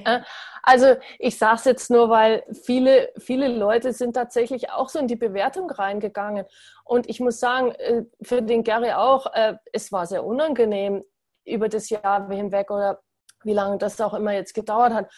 [0.06, 0.22] Äh,
[0.64, 5.08] also ich sage es jetzt nur, weil viele, viele Leute sind tatsächlich auch so in
[5.08, 6.46] die Bewertung reingegangen.
[6.84, 11.04] Und ich muss sagen, äh, für den Gary auch, äh, es war sehr unangenehm
[11.46, 13.02] über das Jahr hinweg oder
[13.44, 15.10] wie lange das auch immer jetzt gedauert hat.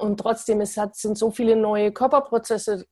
[0.00, 2.86] Und trotzdem, es hat, sind so viele neue Körperprozesse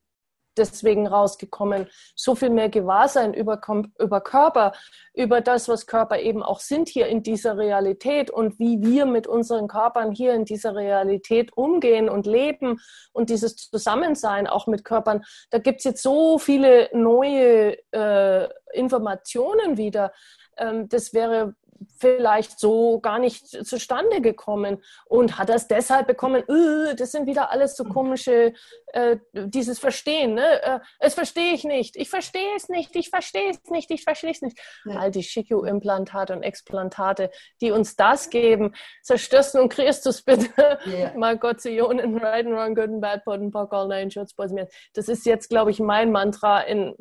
[0.57, 1.89] deswegen rausgekommen.
[2.15, 3.61] So viel mehr Gewahrsein über,
[3.99, 4.73] über Körper,
[5.15, 9.27] über das, was Körper eben auch sind hier in dieser Realität und wie wir mit
[9.27, 12.81] unseren Körpern hier in dieser Realität umgehen und leben
[13.13, 15.25] und dieses Zusammensein auch mit Körpern.
[15.51, 20.13] Da gibt es jetzt so viele neue äh, Informationen wieder.
[20.57, 21.55] Ähm, das wäre
[21.97, 27.51] vielleicht so gar nicht zustande gekommen und hat das deshalb bekommen, äh, das sind wieder
[27.51, 28.53] alles so komische,
[28.89, 30.63] äh, dieses Verstehen, ne?
[30.63, 34.31] Äh, es verstehe ich nicht, ich verstehe es nicht, ich verstehe es nicht, ich verstehe
[34.31, 34.59] es nicht.
[34.85, 34.97] Ja.
[34.97, 41.13] All die Shikyu-Implantate und Explantate, die uns das geben, zerstörst und Christus bitte, yeah.
[41.17, 44.53] my God, Zionen, right and wrong, good and bad, pot and pock, all nine boys,
[44.95, 46.95] Das ist jetzt, glaube ich, mein Mantra in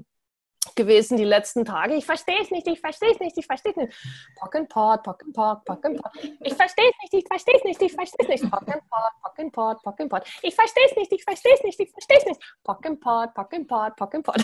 [0.76, 1.96] gewesen die letzten Tage.
[1.96, 3.94] Ich verstehe es nicht, ich verstehe es nicht, ich verstehe es nicht.
[4.40, 6.12] Pock and Pot, Pock and Pot, Pock and Pot.
[6.42, 8.52] Ich verstehe es nicht, ich verstehe es nicht, ich verstehe es nicht.
[8.52, 10.24] Pock and Pot, Pock and Pot, Pock and Pot.
[10.42, 12.42] Ich verstehe es nicht, ich verstehe es nicht, ich verstehe es nicht.
[12.64, 14.44] Pock and Pot, Pock and Pot, Pock and Pot.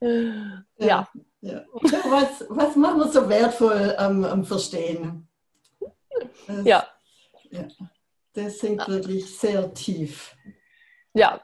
[0.78, 1.08] ja.
[1.40, 1.64] ja.
[1.72, 5.28] Was, was machen wir so wertvoll am, am Verstehen?
[6.46, 6.86] Das, ja.
[7.50, 7.66] ja.
[8.32, 10.36] Das sinkt wirklich sehr tief.
[11.14, 11.40] Ja.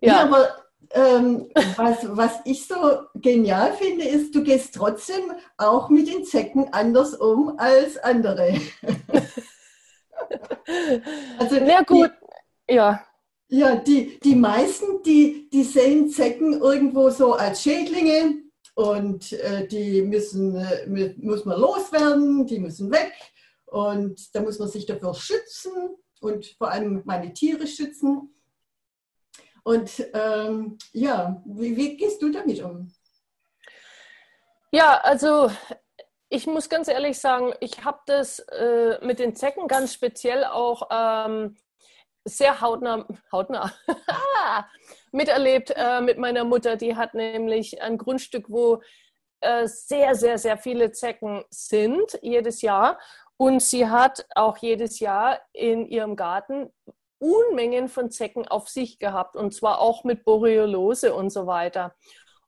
[0.00, 0.12] Ja.
[0.12, 2.76] ja, aber ähm, was, was ich so
[3.14, 8.54] genial finde, ist, du gehst trotzdem auch mit den Zecken anders um als andere.
[11.38, 12.12] also, Na gut,
[12.68, 13.04] die, ja.
[13.48, 18.42] Ja, die, die meisten, die, die sehen Zecken irgendwo so als Schädlinge
[18.74, 23.12] und äh, die müssen, äh, muss man loswerden, die müssen weg
[23.66, 25.72] und da muss man sich dafür schützen
[26.24, 28.34] und vor allem meine Tiere schützen.
[29.62, 32.92] Und ähm, ja, wie, wie gehst du damit um?
[34.72, 35.50] Ja, also
[36.28, 40.88] ich muss ganz ehrlich sagen, ich habe das äh, mit den Zecken ganz speziell auch
[40.90, 41.56] ähm,
[42.24, 43.72] sehr hautnah, hautnah
[45.12, 46.76] miterlebt äh, mit meiner Mutter.
[46.76, 48.82] Die hat nämlich ein Grundstück, wo
[49.40, 52.98] äh, sehr, sehr, sehr viele Zecken sind jedes Jahr.
[53.36, 56.70] Und sie hat auch jedes Jahr in ihrem Garten
[57.18, 61.94] Unmengen von Zecken auf sich gehabt und zwar auch mit Boreolose und so weiter.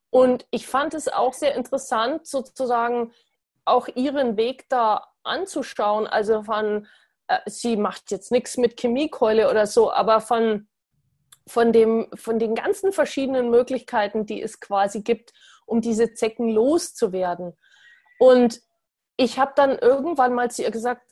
[0.09, 3.11] Und ich fand es auch sehr interessant, sozusagen
[3.65, 6.07] auch ihren Weg da anzuschauen.
[6.07, 6.87] Also von,
[7.27, 10.67] äh, sie macht jetzt nichts mit Chemiekeule oder so, aber von,
[11.47, 15.33] von, dem, von den ganzen verschiedenen Möglichkeiten, die es quasi gibt,
[15.65, 17.57] um diese Zecken loszuwerden.
[18.19, 18.61] Und
[19.17, 21.03] ich habe dann irgendwann mal zu ihr gesagt,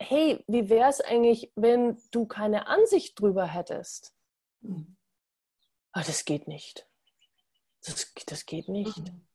[0.00, 4.14] hey, wie wäre es eigentlich, wenn du keine Ansicht drüber hättest?
[5.92, 6.86] ah, das geht nicht.
[7.84, 8.98] Das, das geht nicht.
[8.98, 9.26] Mhm.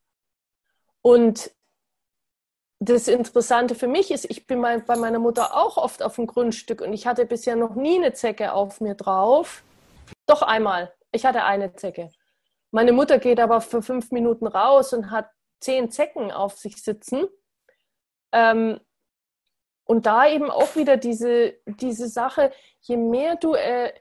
[1.01, 1.51] Und
[2.79, 6.81] das Interessante für mich ist, ich bin bei meiner Mutter auch oft auf dem Grundstück
[6.81, 9.63] und ich hatte bisher noch nie eine Zecke auf mir drauf.
[10.25, 10.93] Doch einmal.
[11.11, 12.11] Ich hatte eine Zecke.
[12.71, 15.29] Meine Mutter geht aber für fünf Minuten raus und hat
[15.61, 17.27] zehn Zecken auf sich sitzen.
[18.35, 18.81] Ähm,
[19.85, 23.93] und da eben auch wieder diese, diese Sache, je mehr du, äh,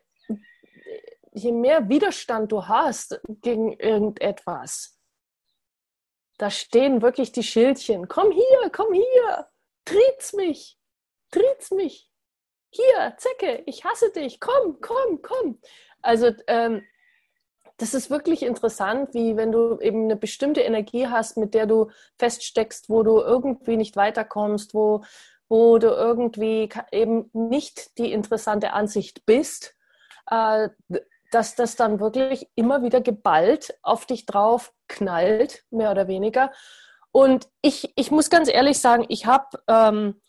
[1.32, 4.98] je mehr Widerstand du hast gegen irgendetwas,
[6.38, 8.08] da stehen wirklich die Schildchen.
[8.08, 9.48] Komm hier, komm hier,
[9.84, 10.78] tritt's mich,
[11.30, 12.10] tritt's mich.
[12.70, 15.60] Hier, Zecke, ich hasse dich, komm, komm, komm.
[16.02, 16.84] Also ähm,
[17.76, 21.90] das ist wirklich interessant, wie wenn du eben eine bestimmte Energie hast, mit der du
[22.18, 25.04] feststeckst, wo du irgendwie nicht weiterkommst, wo,
[25.48, 29.74] wo du irgendwie eben nicht die interessante Ansicht bist,
[30.30, 30.68] äh,
[31.32, 36.52] dass das dann wirklich immer wieder geballt auf dich drauf knallt, mehr oder weniger.
[37.10, 40.20] Und ich, ich muss ganz ehrlich sagen, ich habe ähm,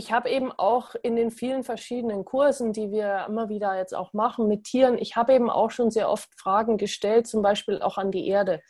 [0.00, 4.14] ich habe eben auch in den vielen verschiedenen Kursen, die wir immer wieder jetzt auch
[4.14, 7.98] machen mit Tieren, ich habe eben auch schon sehr oft Fragen gestellt, zum Beispiel auch
[7.98, 8.62] an die Erde.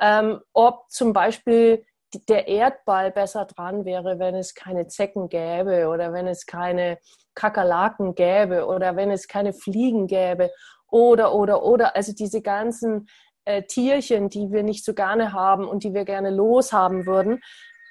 [0.00, 1.84] Ähm, ob zum Beispiel
[2.26, 6.98] der Erdball besser dran wäre, wenn es keine Zecken gäbe oder wenn es keine
[7.34, 10.50] Kakerlaken gäbe oder wenn es keine Fliegen gäbe
[10.90, 11.96] oder, oder, oder.
[11.96, 13.10] Also diese ganzen
[13.44, 17.42] äh, Tierchen, die wir nicht so gerne haben und die wir gerne loshaben würden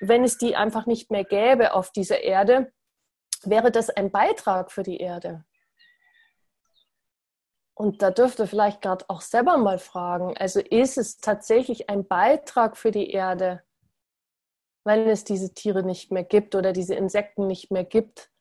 [0.02, 2.74] wenn es die einfach nicht mehr gäbe auf dieser Erde,
[3.44, 5.46] wäre das ein Beitrag für die Erde.
[7.76, 12.08] Und da dürft ihr vielleicht gerade auch selber mal fragen, also ist es tatsächlich ein
[12.08, 13.64] Beitrag für die Erde,
[14.84, 18.32] wenn es diese Tiere nicht mehr gibt oder diese Insekten nicht mehr gibt?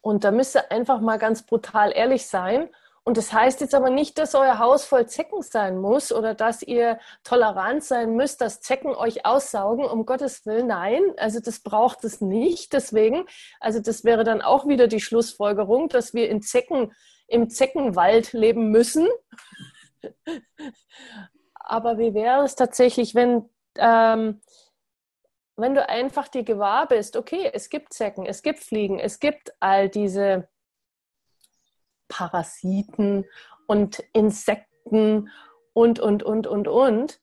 [0.00, 2.68] Und da müsst ihr einfach mal ganz brutal ehrlich sein
[3.04, 6.62] und das heißt jetzt aber nicht, dass euer Haus voll Zecken sein muss oder dass
[6.62, 10.68] ihr tolerant sein müsst, dass Zecken euch aussaugen, um Gottes Willen.
[10.68, 12.72] Nein, also das braucht es nicht.
[12.72, 13.26] Deswegen,
[13.58, 16.92] also das wäre dann auch wieder die Schlussfolgerung, dass wir in Zecken,
[17.26, 19.08] im Zeckenwald leben müssen.
[21.54, 24.40] aber wie wäre es tatsächlich, wenn, ähm,
[25.56, 29.52] wenn du einfach dir gewahr bist, okay, es gibt Zecken, es gibt Fliegen, es gibt
[29.58, 30.48] all diese
[32.12, 33.24] Parasiten
[33.66, 35.30] und Insekten
[35.72, 37.20] und, und, und, und, und.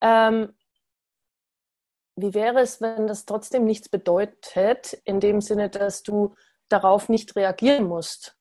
[0.00, 0.54] Ähm,
[2.14, 6.36] wie wäre es, wenn das trotzdem nichts bedeutet, in dem Sinne, dass du
[6.68, 8.36] darauf nicht reagieren musst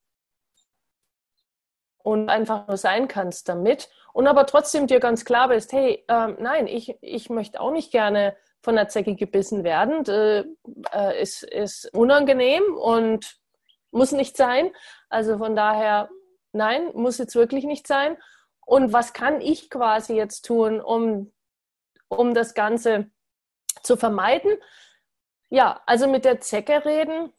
[1.97, 6.37] und einfach nur sein kannst damit und aber trotzdem dir ganz klar bist, hey, ähm,
[6.39, 10.45] nein, ich, ich möchte auch nicht gerne von der Zecke gebissen werden, äh,
[10.93, 13.39] äh, ist, ist unangenehm und
[13.91, 14.71] muss nicht sein.
[15.09, 16.09] Also von daher,
[16.51, 18.17] nein, muss jetzt wirklich nicht sein.
[18.65, 21.33] Und was kann ich quasi jetzt tun, um,
[22.07, 23.09] um das Ganze
[23.81, 24.51] zu vermeiden?
[25.49, 27.33] Ja, also mit der Zecke reden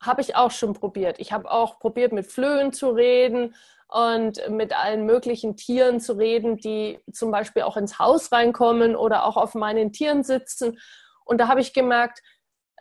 [0.00, 1.20] habe ich auch schon probiert.
[1.20, 3.54] Ich habe auch probiert, mit Flöhen zu reden
[3.86, 9.24] und mit allen möglichen Tieren zu reden, die zum Beispiel auch ins Haus reinkommen oder
[9.24, 10.80] auch auf meinen Tieren sitzen.
[11.24, 12.20] Und da habe ich gemerkt,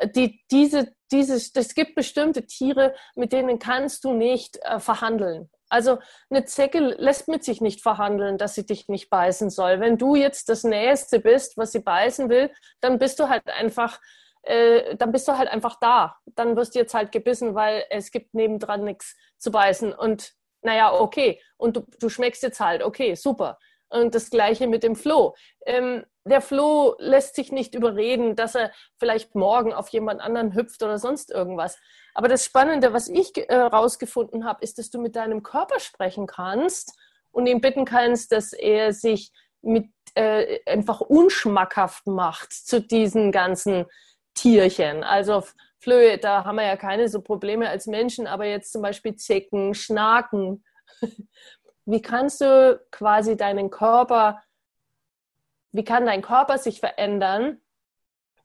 [0.07, 5.49] die, diese, diese, es gibt bestimmte Tiere, mit denen kannst du nicht äh, verhandeln.
[5.69, 9.79] Also eine Zecke lässt mit sich nicht verhandeln, dass sie dich nicht beißen soll.
[9.79, 14.01] Wenn du jetzt das Nächste bist, was sie beißen will, dann bist du halt einfach,
[14.43, 16.17] äh, dann bist du halt einfach da.
[16.35, 19.93] Dann wirst du jetzt halt gebissen, weil es gibt nebendran nichts zu beißen.
[19.93, 21.41] Und naja, okay.
[21.55, 23.57] Und du, du schmeckst jetzt halt, okay, super.
[23.91, 25.35] Und das gleiche mit dem Floh.
[25.65, 30.81] Ähm, der Floh lässt sich nicht überreden, dass er vielleicht morgen auf jemand anderen hüpft
[30.81, 31.77] oder sonst irgendwas.
[32.13, 36.27] Aber das Spannende, was ich herausgefunden äh, habe, ist, dass du mit deinem Körper sprechen
[36.27, 36.97] kannst
[37.31, 43.85] und ihn bitten kannst, dass er sich mit äh, einfach unschmackhaft macht zu diesen ganzen
[44.33, 45.03] Tierchen.
[45.03, 45.43] Also
[45.79, 49.73] Flöhe, da haben wir ja keine so Probleme als Menschen, aber jetzt zum Beispiel Zecken,
[49.73, 50.63] Schnaken.
[51.91, 54.41] Wie kannst du quasi deinen Körper
[55.71, 57.61] wie kann dein Körper sich verändern,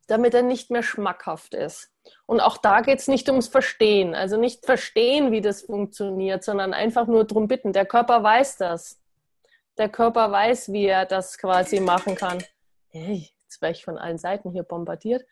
[0.06, 1.92] damit er nicht mehr schmackhaft ist.
[2.26, 6.72] Und auch da geht es nicht ums Verstehen, also nicht verstehen, wie das funktioniert, sondern
[6.72, 7.72] einfach nur darum bitten.
[7.72, 9.00] Der Körper weiß das.
[9.76, 12.42] Der Körper weiß, wie er das quasi machen kann.
[12.90, 15.26] Hey, jetzt werde ich von allen Seiten hier bombardiert.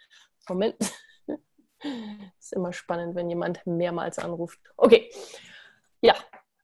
[0.49, 0.77] Moment.
[2.39, 4.59] ist immer spannend, wenn jemand mehrmals anruft.
[4.77, 5.11] Okay.
[6.01, 6.15] Ja,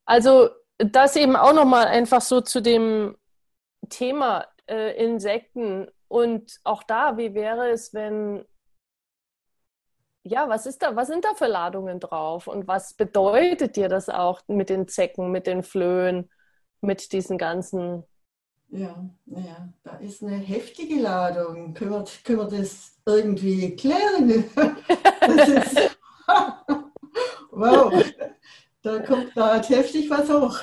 [0.04, 0.50] also
[0.84, 3.16] das eben auch nochmal einfach so zu dem
[3.88, 5.88] Thema äh, Insekten.
[6.08, 8.44] Und auch da, wie wäre es, wenn,
[10.22, 12.46] ja, was ist da, was sind da für Ladungen drauf?
[12.46, 16.28] Und was bedeutet dir das auch mit den Zecken, mit den Flöhen?
[16.80, 18.04] mit diesen ganzen.
[18.68, 21.74] Ja, ja, da ist eine heftige Ladung.
[21.74, 24.44] Können wir, können wir das irgendwie klären?
[25.20, 25.98] Das ist,
[27.50, 27.92] wow,
[28.82, 30.60] da kommt da heftig was hoch.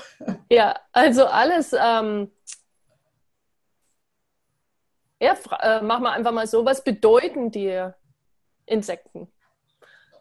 [0.49, 1.73] Ja, also alles.
[1.73, 2.31] Ähm,
[5.19, 7.95] ja, äh, mach mal einfach mal so, was bedeuten dir
[8.65, 9.31] Insekten?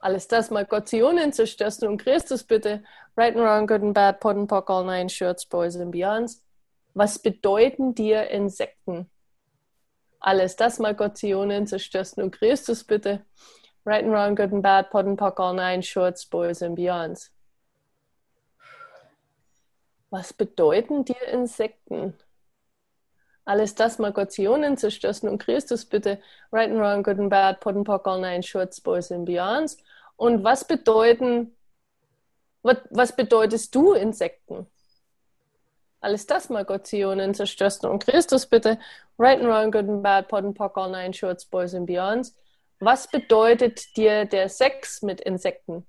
[0.01, 2.85] Alles das mal Gott Zionen zerstörst und Christus bitte.
[3.17, 6.43] Right and wrong, good and bad, pot and pock, all nine shirts, boys and beyonds.
[6.95, 9.11] Was bedeuten dir Insekten?
[10.21, 13.25] Alles das mal Gott Zionen zerstörst und Christus bitte.
[13.85, 17.31] Right and wrong, good and bad, pot and pock, all nine shorts, boys and beyonds.
[20.17, 22.15] Was bedeuten dir Insekten?
[23.45, 26.23] Alles das Magationen zerstößen und Christus bitte.
[26.51, 29.77] Right and wrong, good and bad, pot and pock, all nine shorts, boys and beyonds.
[30.17, 31.55] Und was bedeuten,
[32.63, 34.67] was, was bedeutest du Insekten?
[36.01, 38.79] Alles das Magationen zerstößen und Christus bitte.
[39.19, 42.35] Right and wrong, good and bad, pot and pock, all nine shorts, boys and beyonds.
[42.81, 45.87] Was bedeutet dir der Sex mit Insekten?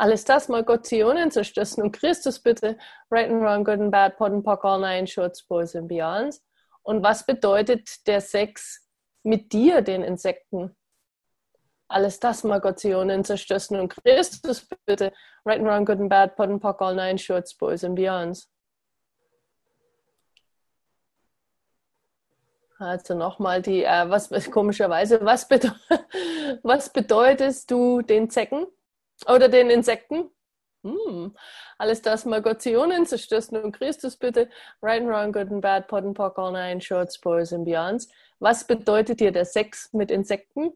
[0.00, 2.78] Alles das mal Gott Zionen zerstößen und Christus bitte.
[3.10, 6.42] Right and wrong, good and bad, pot and pock, all nine shorts, boys and beyonds.
[6.82, 8.88] Und was bedeutet der Sex
[9.24, 10.74] mit dir, den Insekten?
[11.86, 15.12] Alles das mal Gott Zionen zerstößen und Christus bitte.
[15.44, 18.48] Right and wrong, good and bad, pot and pock, all nine shorts, boys and beyonds.
[22.78, 25.78] Also nochmal die, äh, was komischerweise, was, bedeutet,
[26.62, 28.66] was bedeutest du den Zecken?
[29.26, 30.30] Oder den Insekten?
[30.82, 31.34] Hm.
[31.78, 34.48] Alles das Magationen zerstößen und Christus bitte.
[34.82, 38.08] Right and wrong, good and bad, pot and pock, all nine, short, spoils and beyonds.
[38.38, 40.72] Was bedeutet dir der Sex mit Insekten?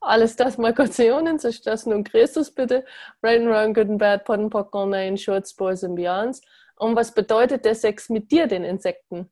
[0.00, 2.84] Alles das Magationen zerstößen und Christus bitte.
[3.22, 6.40] Right and wrong, good and bad, pot and pock, all nine, short, spoils and beyonds.
[6.76, 9.30] Und was bedeutet der Sex mit dir, den Insekten?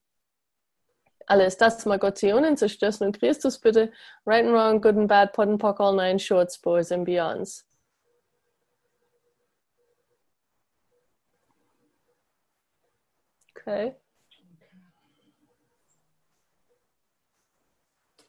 [1.27, 3.91] Alles das Magationen zerstößen und Christus bitte.
[4.27, 7.65] Right and wrong, good and bad, pot and pock, all nine, short, spoils and beyonds.
[13.65, 13.95] Okay.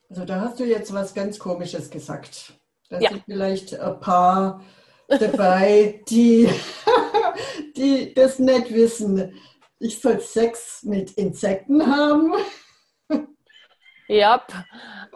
[0.10, 2.54] Also da hast du jetzt was ganz Komisches gesagt.
[2.90, 3.10] Da ja.
[3.10, 4.64] sind vielleicht ein paar
[5.08, 6.48] dabei, die,
[7.76, 9.34] die das nicht wissen.
[9.80, 12.36] Ich soll Sex mit Insekten haben.
[14.08, 14.46] Ja,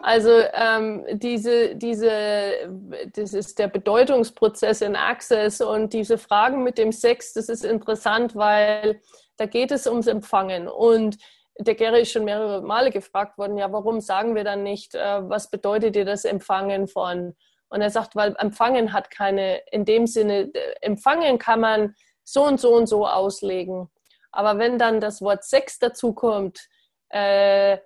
[0.02, 2.68] also ähm, diese, diese,
[3.14, 8.34] das ist der Bedeutungsprozess in Access und diese Fragen mit dem Sex, das ist interessant,
[8.34, 9.00] weil
[9.38, 10.68] da geht es ums Empfangen.
[10.68, 11.16] Und
[11.58, 15.28] der Gary ist schon mehrere Male gefragt worden, ja, warum sagen wir dann nicht, äh,
[15.28, 17.34] was bedeutet dir das Empfangen von?
[17.68, 22.60] Und er sagt, weil Empfangen hat keine, in dem Sinne, Empfangen kann man so und
[22.60, 23.88] so und so auslegen.
[24.30, 26.68] Aber wenn dann das Wort Sex dazu kommt,
[27.08, 27.78] äh,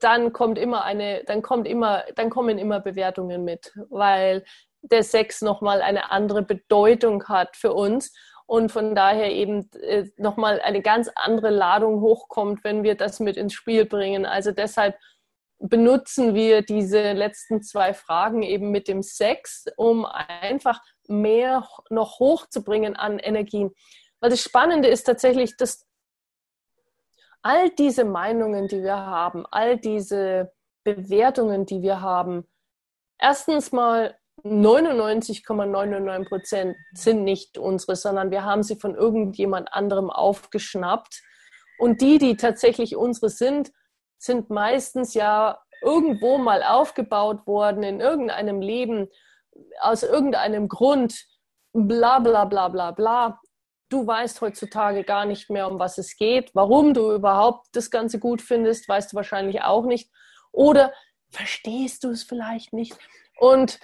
[0.00, 4.44] dann kommt immer eine, dann kommt immer, dann kommen immer Bewertungen mit, weil
[4.82, 8.14] der Sex nochmal eine andere Bedeutung hat für uns
[8.48, 13.36] und von daher eben äh, nochmal eine ganz andere Ladung hochkommt, wenn wir das mit
[13.36, 14.24] ins Spiel bringen.
[14.24, 14.96] Also deshalb
[15.58, 22.96] benutzen wir diese letzten zwei Fragen eben mit dem Sex, um einfach mehr noch hochzubringen
[22.96, 23.70] an Energien.
[24.20, 25.86] Weil das Spannende ist tatsächlich, dass
[27.42, 30.52] all diese Meinungen, die wir haben, all diese
[30.84, 32.48] Bewertungen, die wir haben,
[33.18, 34.16] erstens mal
[34.50, 41.22] 99,99 Prozent sind nicht unsere, sondern wir haben sie von irgendjemand anderem aufgeschnappt.
[41.78, 43.70] Und die, die tatsächlich unsere sind,
[44.18, 49.08] sind meistens ja irgendwo mal aufgebaut worden in irgendeinem Leben,
[49.80, 51.24] aus irgendeinem Grund,
[51.72, 53.40] bla bla bla bla bla.
[53.88, 56.50] Du weißt heutzutage gar nicht mehr, um was es geht.
[56.54, 60.10] Warum du überhaupt das Ganze gut findest, weißt du wahrscheinlich auch nicht.
[60.52, 60.92] Oder
[61.30, 62.98] verstehst du es vielleicht nicht.
[63.38, 63.78] Und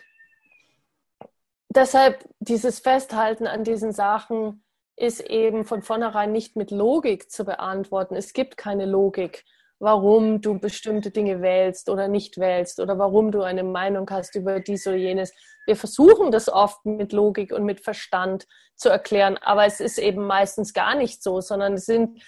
[1.75, 4.65] deshalb dieses Festhalten an diesen Sachen
[4.97, 8.15] ist eben von vornherein nicht mit Logik zu beantworten.
[8.15, 9.45] Es gibt keine Logik,
[9.81, 14.61] warum du bestimmte Dinge wählst oder nicht wählst oder warum du eine Meinung hast über
[14.61, 15.33] dies oder jenes.
[15.67, 18.47] Wir versuchen das oft mit Logik und mit Verstand
[18.77, 22.23] zu erklären, aber es ist eben meistens gar nicht so, sondern es sind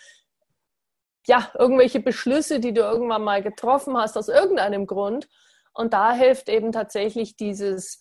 [1.27, 5.29] ja irgendwelche Beschlüsse, die du irgendwann mal getroffen hast aus irgendeinem Grund.
[5.73, 8.01] Und da hilft eben tatsächlich dieses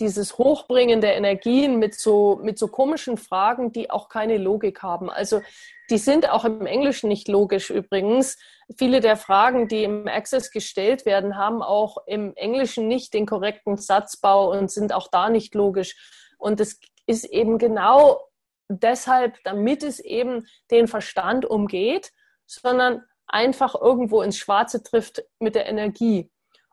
[0.00, 5.10] dieses Hochbringen der Energien mit so, mit so komischen Fragen, die auch keine Logik haben.
[5.10, 5.42] Also
[5.90, 8.38] die sind auch im Englischen nicht logisch übrigens.
[8.78, 13.76] Viele der Fragen, die im Access gestellt werden, haben auch im Englischen nicht den korrekten
[13.76, 15.94] Satzbau und sind auch da nicht logisch.
[16.38, 18.20] Und es ist eben genau
[18.68, 22.10] deshalb, damit es eben den Verstand umgeht,
[22.46, 26.31] sondern einfach irgendwo ins Schwarze trifft mit der Energie.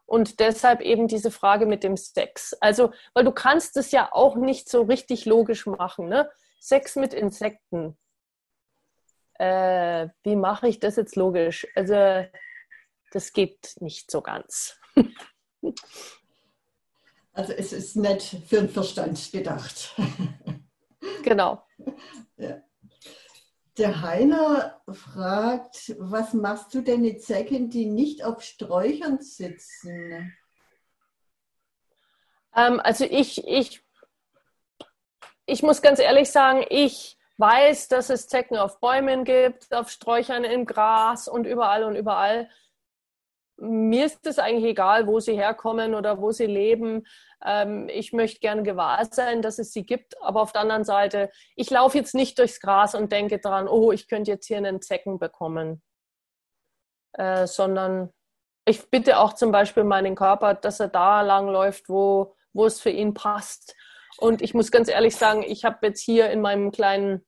[0.09, 2.53] Und deshalb eben diese Frage mit dem Sex.
[2.61, 6.09] Also, weil du kannst es ja auch nicht so richtig logisch machen.
[6.09, 6.27] Ne?
[6.59, 7.95] Sex mit Insekten.
[9.35, 11.67] Äh, wie mache ich das jetzt logisch?
[11.75, 12.25] Also,
[13.11, 14.79] das geht nicht so ganz.
[17.31, 19.95] Also es ist nicht für den Verstand gedacht.
[21.23, 21.63] Genau.
[22.37, 22.61] Ja.
[23.79, 30.35] Der Heiner fragt, was machst du denn mit Zecken, die nicht auf Sträuchern sitzen?
[32.53, 33.81] Ähm, also ich, ich,
[35.45, 40.43] ich muss ganz ehrlich sagen, ich weiß, dass es Zecken auf Bäumen gibt, auf Sträuchern
[40.43, 42.49] im Gras und überall und überall
[43.61, 47.05] mir ist es eigentlich egal, wo sie herkommen oder wo sie leben.
[47.43, 50.21] Ähm, ich möchte gerne gewahr sein, dass es sie gibt.
[50.21, 53.91] Aber auf der anderen Seite, ich laufe jetzt nicht durchs Gras und denke daran, oh,
[53.91, 55.81] ich könnte jetzt hier einen Zecken bekommen.
[57.13, 58.13] Äh, sondern
[58.65, 62.79] ich bitte auch zum Beispiel meinen Körper, dass er da lang läuft, wo, wo es
[62.79, 63.75] für ihn passt.
[64.17, 67.25] Und ich muss ganz ehrlich sagen, ich habe jetzt hier in meinem kleinen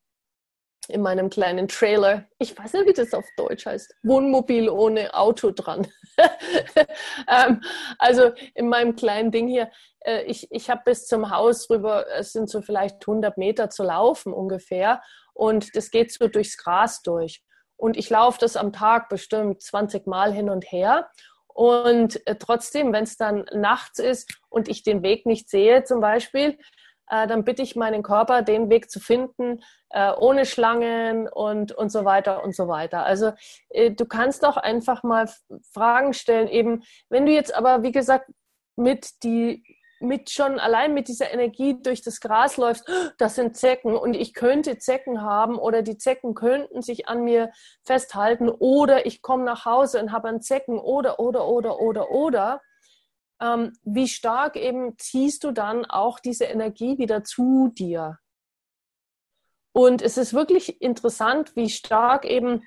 [0.92, 2.26] in meinem kleinen Trailer.
[2.40, 3.96] Ich weiß nicht, wie das auf Deutsch heißt.
[4.04, 5.88] Wohnmobil ohne Auto dran.
[7.28, 7.62] ähm,
[7.98, 9.72] also in meinem kleinen Ding hier.
[10.02, 13.84] Äh, ich ich habe bis zum Haus rüber, es sind so vielleicht 100 Meter zu
[13.84, 15.02] laufen ungefähr.
[15.34, 17.44] Und das geht so durchs Gras durch.
[17.78, 21.10] Und ich laufe das am Tag bestimmt 20 Mal hin und her.
[21.48, 26.00] Und äh, trotzdem, wenn es dann nachts ist und ich den Weg nicht sehe zum
[26.00, 26.58] Beispiel,
[27.12, 31.92] äh, dann bitte ich meinen Körper, den Weg zu finden, äh, ohne Schlangen und, und
[31.92, 33.06] so weiter und so weiter.
[33.06, 33.34] Also
[33.70, 35.30] äh, du kannst auch einfach mal
[35.74, 38.32] Fragen stellen, eben, wenn du jetzt aber, wie gesagt,
[38.78, 39.64] mit die
[40.04, 42.88] mit schon allein mit dieser Energie durch das Gras läufst,
[43.20, 47.52] das sind Zecken und ich könnte Zecken haben oder die Zecken könnten sich an mir
[47.84, 52.62] festhalten oder ich komme nach Hause und habe einen Zecken oder, oder, oder, oder, oder,
[53.42, 58.20] ähm, wie stark eben ziehst du dann auch diese Energie wieder zu dir.
[59.74, 62.64] Und es ist wirklich interessant, wie stark eben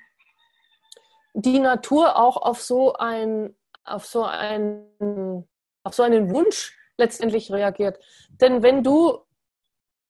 [1.33, 5.47] die Natur auch auf so ein, auf so ein,
[5.83, 7.99] auf so einen Wunsch letztendlich reagiert.
[8.29, 9.19] Denn wenn du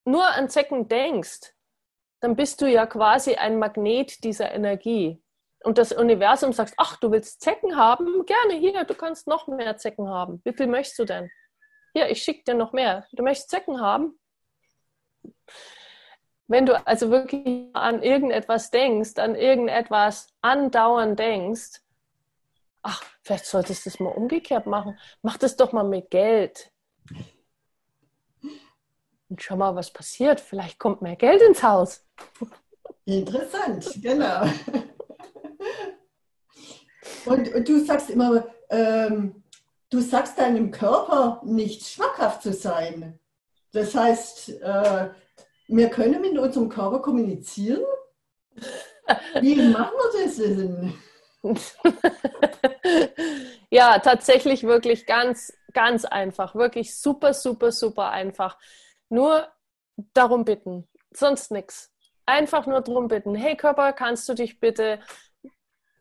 [0.05, 1.53] nur an Zecken denkst,
[2.21, 5.21] dann bist du ja quasi ein Magnet dieser Energie
[5.65, 8.25] und das Universum sagt, ach, du willst Zecken haben?
[8.25, 10.41] Gerne, hier, du kannst noch mehr Zecken haben.
[10.43, 11.31] Wie viel möchtest du denn?
[11.93, 13.05] Hier, ich schicke dir noch mehr.
[13.13, 14.19] Du möchtest Zecken haben?
[16.47, 21.81] Wenn du also wirklich an irgendetwas denkst, an irgendetwas andauernd denkst,
[22.83, 24.99] ach, vielleicht solltest du es mal umgekehrt machen.
[25.23, 26.71] Mach das doch mal mit Geld.
[29.29, 30.39] Und schau mal, was passiert.
[30.39, 32.05] Vielleicht kommt mehr Geld ins Haus.
[33.05, 34.45] Interessant, genau.
[37.25, 39.43] Und, und du sagst immer, ähm,
[39.89, 43.19] du sagst deinem Körper nicht schmackhaft zu sein.
[43.71, 45.09] Das heißt, äh,
[45.67, 47.83] wir können mit unserem Körper kommunizieren.
[49.41, 50.93] Wie machen wir das denn?
[53.69, 56.55] ja, tatsächlich wirklich ganz, ganz einfach.
[56.55, 58.57] Wirklich super, super, super einfach.
[59.09, 59.47] Nur
[60.13, 61.93] darum bitten, sonst nichts.
[62.25, 63.35] Einfach nur darum bitten.
[63.35, 64.99] Hey Körper, kannst du dich bitte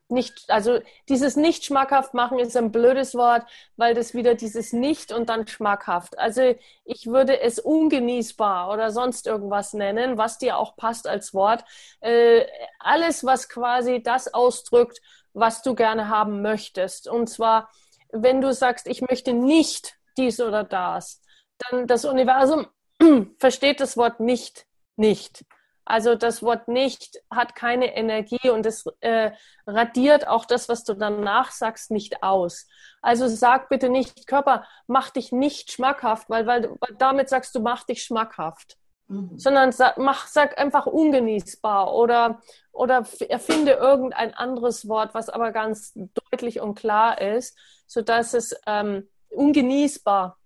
[0.08, 3.44] nicht, also dieses nicht schmackhaft machen ist ein blödes Wort,
[3.76, 6.18] weil das wieder dieses nicht und dann schmackhaft.
[6.18, 11.64] Also ich würde es ungenießbar oder sonst irgendwas nennen, was dir auch passt als Wort.
[12.00, 12.46] Äh,
[12.78, 15.00] alles, was quasi das ausdrückt,
[15.32, 17.08] was du gerne haben möchtest.
[17.08, 17.70] Und zwar,
[18.12, 21.22] wenn du sagst, ich möchte nicht dies oder das,
[21.70, 22.66] dann das Universum
[23.38, 25.44] versteht das Wort nicht nicht.
[25.84, 29.32] Also das Wort nicht hat keine Energie und es äh,
[29.66, 32.66] radiert auch das, was du danach sagst, nicht aus.
[33.02, 37.60] Also sag bitte nicht, Körper, mach dich nicht schmackhaft, weil, weil, weil damit sagst du,
[37.60, 38.78] mach dich schmackhaft.
[39.08, 39.38] Mhm.
[39.38, 42.40] Sondern sag, mach, sag einfach ungenießbar oder,
[42.72, 45.92] oder erfinde irgendein anderes Wort, was aber ganz
[46.30, 50.38] deutlich und klar ist, sodass es ähm, ungenießbar,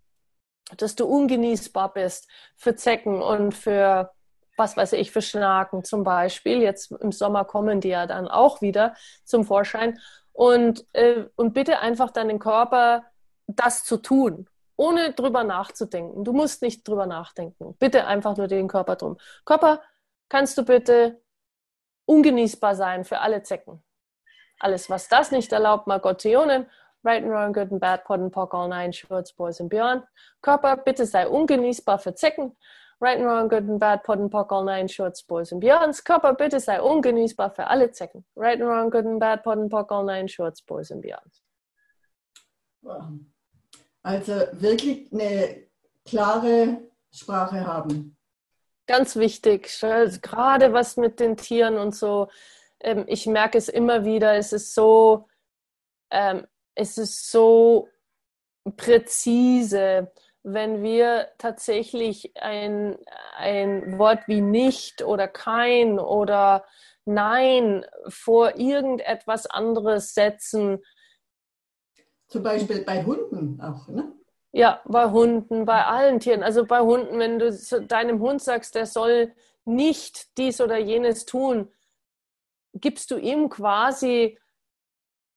[0.76, 4.11] dass du ungenießbar bist für Zecken und für
[4.59, 6.61] was weiß ich, für Schnaken zum Beispiel.
[6.61, 8.95] Jetzt im Sommer kommen die ja dann auch wieder
[9.25, 9.99] zum Vorschein.
[10.33, 13.05] Und, äh, und bitte einfach deinen Körper
[13.47, 16.25] das zu tun, ohne drüber nachzudenken.
[16.25, 17.77] Du musst nicht drüber nachdenken.
[17.79, 19.17] Bitte einfach nur den Körper drum.
[19.45, 19.81] Körper,
[20.29, 21.21] kannst du bitte
[22.05, 23.83] ungenießbar sein für alle Zecken.
[24.61, 26.67] Alles, was das nicht erlaubt, Margotionen,
[27.05, 30.05] Right and Wrong, Good and Bad, Pod and Pock, All Nine, Shorts, Boys and Beyond.
[30.43, 32.57] Körper, bitte sei ungenießbar für Zecken
[33.01, 36.03] Right and wrong, good and bad, pot and pock, all nine shorts, boys and beyonds.
[36.05, 38.25] Körper bitte sei ungenießbar für alle Zecken.
[38.35, 41.43] Right and wrong, good and bad, pot and pock, all nine shorts, boys and beyonds.
[44.03, 45.69] Also wirklich eine
[46.05, 48.17] klare Sprache haben.
[48.87, 52.29] Ganz wichtig, gerade was mit den Tieren und so.
[52.81, 55.29] Ähm, ich merke es immer wieder, es ist so,
[56.11, 57.89] ähm, es ist so
[58.77, 60.11] präzise,
[60.53, 62.97] wenn wir tatsächlich ein,
[63.37, 66.65] ein Wort wie nicht oder kein oder
[67.05, 70.83] nein vor irgendetwas anderes setzen.
[72.29, 74.13] Zum Beispiel bei Hunden auch, ne?
[74.53, 76.43] Ja, bei Hunden, bei allen Tieren.
[76.43, 77.53] Also bei Hunden, wenn du
[77.87, 79.35] deinem Hund sagst, der soll
[79.65, 81.71] nicht dies oder jenes tun,
[82.75, 84.39] gibst du ihm quasi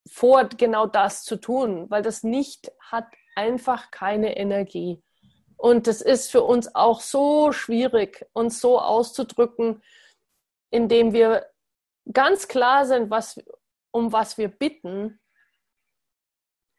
[0.09, 3.05] vor, genau das zu tun, weil das nicht hat
[3.35, 5.03] einfach keine Energie.
[5.57, 9.83] Und das ist für uns auch so schwierig, uns so auszudrücken,
[10.71, 11.45] indem wir
[12.11, 13.39] ganz klar sind, was,
[13.91, 15.19] um was wir bitten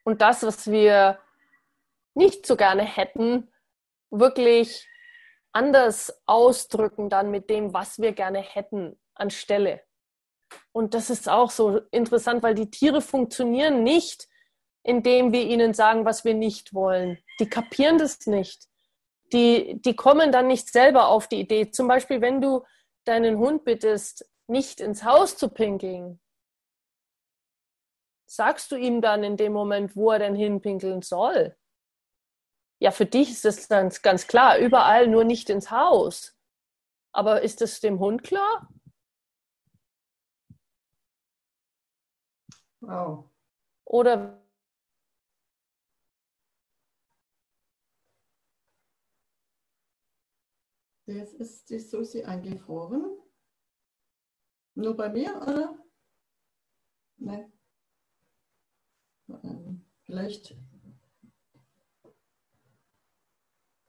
[0.04, 1.20] und das, was wir
[2.14, 3.52] nicht so gerne hätten,
[4.10, 4.88] wirklich
[5.52, 9.82] anders ausdrücken dann mit dem, was wir gerne hätten anstelle.
[10.72, 14.28] Und das ist auch so interessant, weil die Tiere funktionieren nicht,
[14.82, 17.18] indem wir ihnen sagen, was wir nicht wollen.
[17.40, 18.68] Die kapieren das nicht.
[19.32, 21.70] Die, die kommen dann nicht selber auf die Idee.
[21.70, 22.64] Zum Beispiel, wenn du
[23.04, 26.20] deinen Hund bittest, nicht ins Haus zu pinkeln,
[28.26, 31.56] sagst du ihm dann in dem Moment, wo er denn hinpinkeln soll?
[32.80, 36.36] Ja, für dich ist das dann ganz klar, überall nur nicht ins Haus.
[37.12, 38.68] Aber ist das dem Hund klar?
[42.80, 43.30] Wow.
[43.84, 44.41] Oder
[51.12, 53.04] Jetzt ist die Susi eingefroren.
[54.74, 55.78] Nur bei mir, oder?
[57.18, 57.52] Nein.
[59.28, 60.56] Ähm, vielleicht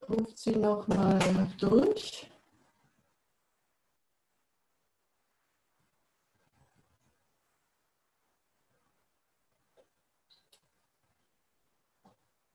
[0.09, 2.29] ruft sie noch mal durch.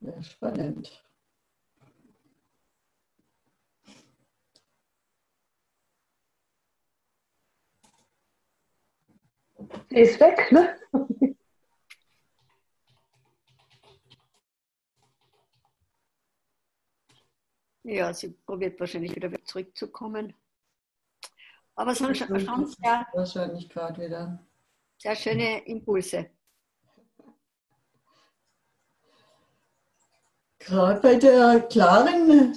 [0.01, 1.08] Ja, spannend.
[9.91, 10.79] Sie ist weg, ne?
[17.85, 20.35] Ja, sie probiert wahrscheinlich wieder zurückzukommen.
[21.75, 24.47] Aber sonst schon sehr, wahrscheinlich gerade wieder.
[24.99, 26.31] Sehr schöne Impulse.
[30.59, 32.55] Gerade bei der klaren,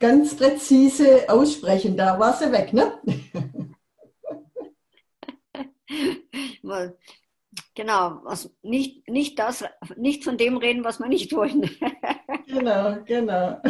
[0.00, 3.00] ganz präzise Aussprechen, da war sie weg, ne?
[7.74, 9.64] genau, was nicht, nicht, das,
[9.96, 11.70] nicht von dem reden, was wir nicht wollen.
[12.46, 13.60] genau, genau.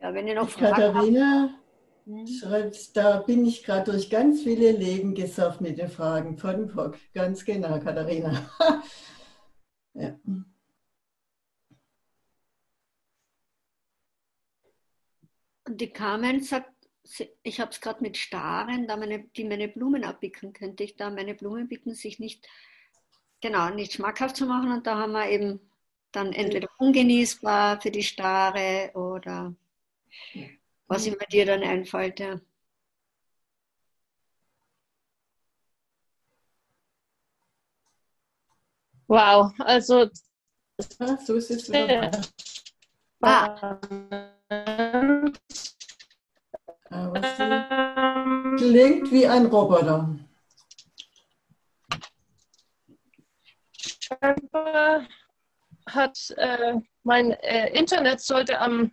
[0.00, 1.62] Ja, wenn ihr noch Fragen Katharina habt.
[2.06, 2.26] Hm?
[2.26, 6.98] schreibt, da bin ich gerade durch ganz viele Leben gesofft mit den Fragen von Pock.
[7.14, 8.50] Ganz genau, Katharina.
[9.94, 10.18] ja.
[15.64, 16.72] Und die Carmen sagt,
[17.42, 21.10] ich habe es gerade mit Staren, da meine, die meine Blumen abwickeln, könnte ich da
[21.10, 22.46] meine Blumen bitten, sich nicht,
[23.40, 24.72] genau, nicht schmackhaft zu machen.
[24.72, 25.60] Und da haben wir eben
[26.12, 29.54] dann entweder ungenießbar für die Stare oder
[30.86, 32.20] was immer dir dann einfällt.
[32.20, 32.40] Ja.
[39.08, 40.08] Wow, also
[41.26, 41.70] so ist es.
[43.22, 43.80] Ah.
[48.56, 50.08] Klingt wie ein Roboter.
[53.78, 55.06] Scheinbar
[55.88, 58.92] hat äh, mein äh, Internet sollte am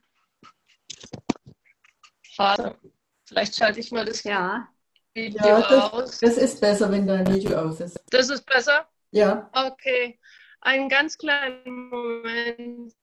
[2.39, 2.77] Warte,
[3.25, 4.69] vielleicht schalte ich mal das ja.
[5.13, 6.17] Video ja, das, aus.
[6.19, 7.99] Das ist besser, wenn dein Video aus ist.
[8.11, 8.87] Das ist besser?
[9.11, 9.49] Ja.
[9.53, 10.17] Okay.
[10.61, 12.93] Einen ganz kleinen Moment.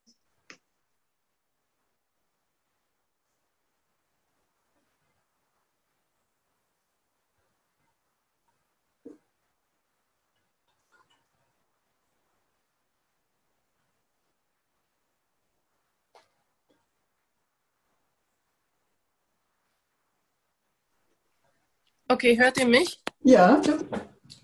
[22.08, 23.00] Okay, hört ihr mich?
[23.22, 23.60] Ja,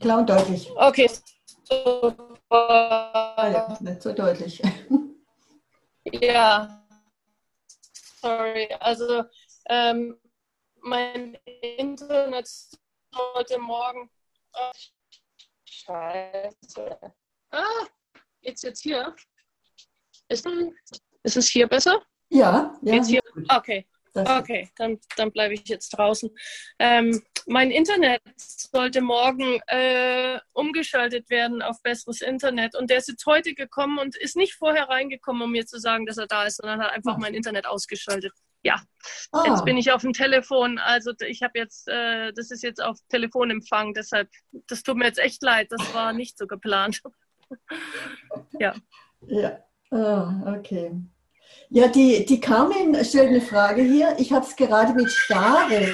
[0.01, 0.69] klar und deutlich.
[0.75, 1.09] Okay.
[2.51, 4.61] Ah, ja, nicht so deutlich.
[6.05, 6.85] Ja,
[8.21, 8.69] sorry.
[8.81, 9.25] Also
[9.67, 10.19] ähm,
[10.81, 11.39] mein
[11.79, 14.11] Internet sollte morgen.
[14.55, 14.73] Oh,
[15.65, 16.99] scheiße.
[17.53, 17.87] Ah,
[18.41, 19.15] jetzt jetzt hier.
[20.29, 20.47] Ist,
[21.23, 22.03] ist es hier besser?
[22.29, 22.95] Ja, ja.
[22.95, 23.21] Jetzt hier.
[23.49, 23.87] Okay.
[24.15, 26.31] Okay, dann, dann bleibe ich jetzt draußen.
[26.79, 32.77] Ähm, mein Internet sollte morgen äh, umgeschaltet werden auf besseres Internet.
[32.77, 36.07] Und der ist jetzt heute gekommen und ist nicht vorher reingekommen, um mir zu sagen,
[36.07, 38.33] dass er da ist, sondern hat einfach mein Internet ausgeschaltet.
[38.65, 38.81] Ja,
[39.33, 39.45] ah.
[39.47, 40.79] jetzt bin ich auf dem Telefon.
[40.79, 43.95] Also ich habe jetzt, äh, das ist jetzt auf Telefonempfang.
[43.95, 44.29] Deshalb,
[44.69, 45.69] das tut mir jetzt echt leid.
[45.71, 47.01] Das war nicht so geplant.
[48.61, 48.75] ja.
[49.27, 49.59] Ja,
[49.91, 50.93] ah, okay.
[51.75, 54.15] Ja, die, die Carmen stellt eine Frage hier.
[54.19, 55.89] Ich habe es gerade mit Staren,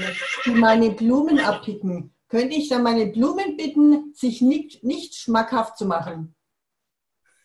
[0.44, 2.12] die meine Blumen abpicken.
[2.28, 6.34] Könnte ich dann meine Blumen bitten, sich nicht, nicht schmackhaft zu machen?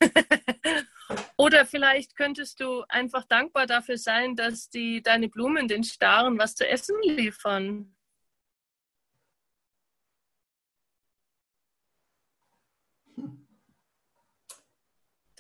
[1.38, 6.56] Oder vielleicht könntest du einfach dankbar dafür sein, dass die, deine Blumen den Staren was
[6.56, 7.96] zu essen liefern.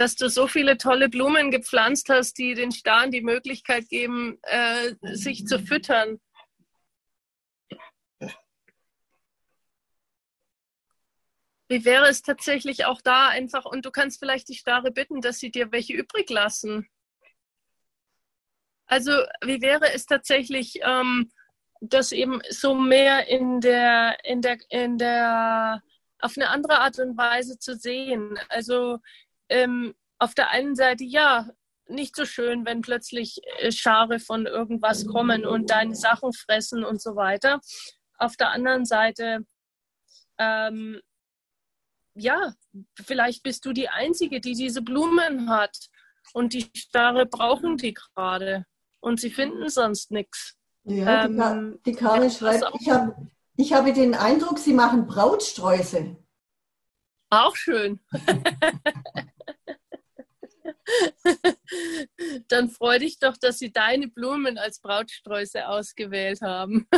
[0.04, 4.96] Dass du so viele tolle Blumen gepflanzt hast, die den Staren die Möglichkeit geben, äh,
[5.02, 6.20] sich zu füttern.
[11.70, 15.40] Wie wäre es tatsächlich auch da einfach, und du kannst vielleicht die Stare bitten, dass
[15.40, 16.86] sie dir welche übrig lassen.
[18.86, 19.12] Also
[19.46, 21.32] wie wäre es tatsächlich, ähm,
[21.80, 25.82] das eben so mehr in der, in der, in der,
[26.20, 28.38] auf eine andere Art und Weise zu sehen.
[28.50, 29.00] Also
[29.54, 31.48] ähm, auf der einen Seite ja,
[31.88, 37.02] nicht so schön, wenn plötzlich äh, Schare von irgendwas kommen und deine Sachen fressen und
[37.02, 37.62] so weiter.
[38.18, 39.46] Auf der anderen Seite,
[40.40, 41.00] ähm,
[42.16, 42.54] ja,
[43.06, 45.78] vielleicht bist du die Einzige, die diese Blumen hat
[46.34, 48.66] und die Starre brauchen die gerade
[49.02, 50.56] und sie finden sonst nichts.
[50.86, 53.16] Ja, ähm, die, Karin schreibt, ich, hab,
[53.56, 56.16] ich habe den Eindruck, sie machen Brautsträuße.
[57.30, 58.00] Auch schön.
[62.48, 66.88] Dann freu dich doch, dass sie deine Blumen als Brautsträuße ausgewählt haben.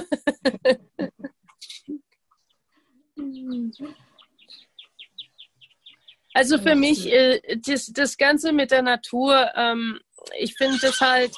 [6.35, 10.01] Also für mich, äh, das, das Ganze mit der Natur, ähm,
[10.37, 11.33] ich finde es halt,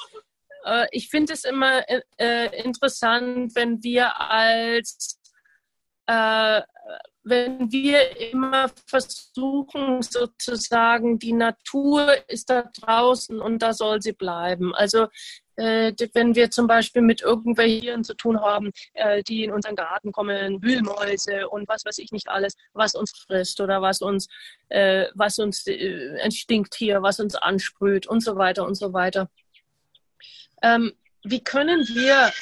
[0.64, 1.84] äh, ich finde es immer
[2.16, 5.20] äh, interessant, wenn wir als
[6.06, 6.62] äh,
[7.28, 14.74] wenn wir immer versuchen, sozusagen, die Natur ist da draußen und da soll sie bleiben.
[14.74, 15.08] Also
[15.56, 20.12] äh, wenn wir zum Beispiel mit irgendwelchen zu tun haben, äh, die in unseren Garten
[20.12, 24.28] kommen, Wühlmäuse und was weiß ich nicht alles, was uns frisst oder was uns,
[24.68, 29.28] äh, was uns äh, ein Stinktier, was uns ansprüht und so weiter und so weiter.
[30.62, 30.92] Ähm,
[31.24, 32.32] wie können wir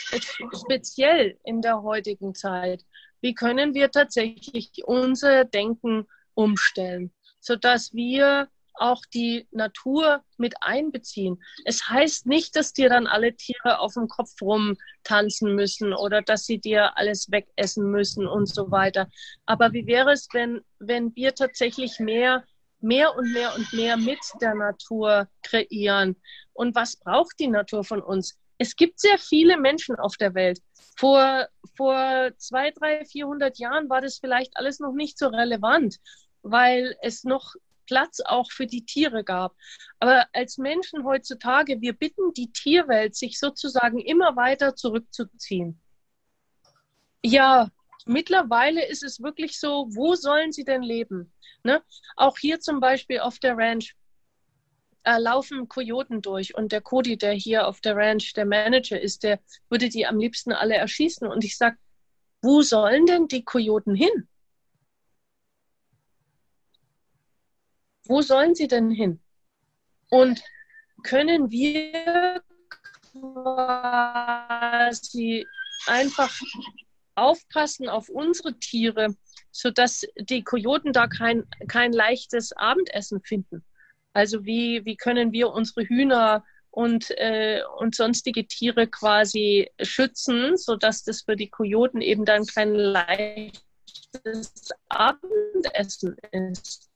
[0.55, 2.84] speziell in der heutigen Zeit
[3.21, 8.49] wie können wir tatsächlich unser Denken umstellen, sodass wir
[8.79, 11.43] auch die Natur mit einbeziehen.
[11.64, 16.45] Es heißt nicht, dass dir dann alle Tiere auf dem Kopf rumtanzen müssen oder dass
[16.45, 19.09] sie dir alles wegessen müssen und so weiter.
[19.47, 22.45] Aber wie wäre es, wenn, wenn wir tatsächlich mehr,
[22.81, 26.17] mehr und mehr und mehr mit der Natur kreieren?
[26.53, 28.39] Und was braucht die Natur von uns?
[28.59, 30.61] Es gibt sehr viele Menschen auf der Welt.
[30.97, 35.97] Vor, vor zwei, drei, vierhundert Jahren war das vielleicht alles noch nicht so relevant,
[36.43, 37.55] weil es noch
[37.87, 39.55] Platz auch für die Tiere gab.
[40.01, 45.81] Aber als Menschen heutzutage, wir bitten die Tierwelt, sich sozusagen immer weiter zurückzuziehen.
[47.23, 47.71] Ja,
[48.05, 51.33] mittlerweile ist es wirklich so, wo sollen sie denn leben?
[51.63, 51.83] Ne?
[52.17, 53.95] Auch hier zum Beispiel auf der Ranch
[55.07, 59.23] äh, laufen Kojoten durch und der Cody, der hier auf der Ranch der Manager ist,
[59.23, 59.39] der
[59.71, 61.29] würde die am liebsten alle erschießen.
[61.29, 61.77] Und ich sage,
[62.43, 64.29] wo sollen denn die Kojoten hin?
[68.05, 69.21] Wo sollen sie denn hin?
[70.11, 70.43] Und
[71.05, 72.43] können wir
[73.13, 74.27] quasi
[75.87, 76.37] einfach
[77.15, 79.15] aufpassen auf unsere Tiere,
[79.53, 83.65] sodass die Kojoten da kein, kein leichtes Abendessen finden?
[84.17, 91.05] Also wie, wie können wir unsere Hühner und, äh, und sonstige Tiere quasi schützen, sodass
[91.05, 93.61] das für die Kojoten eben dann kein leichtes
[94.89, 96.89] Abendessen ist.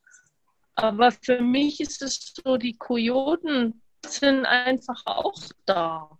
[0.76, 6.18] Aber für mich ist es so, die Kojoten sind einfach auch da.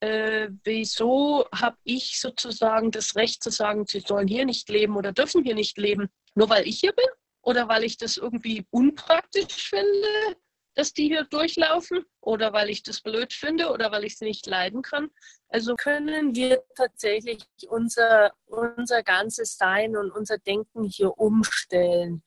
[0.00, 5.12] Äh, wieso habe ich sozusagen das Recht zu sagen, sie sollen hier nicht leben oder
[5.12, 6.10] dürfen hier nicht leben?
[6.34, 7.06] Nur weil ich hier bin?
[7.50, 10.08] Oder weil ich das irgendwie unpraktisch finde.
[10.76, 14.46] dass die hier durchlaufen oder weil ich das blöd finde oder weil ich sie nicht
[14.46, 15.10] leiden kann.
[15.48, 22.22] Also können wir tatsächlich unser, unser ganzes Sein und unser Denken hier umstellen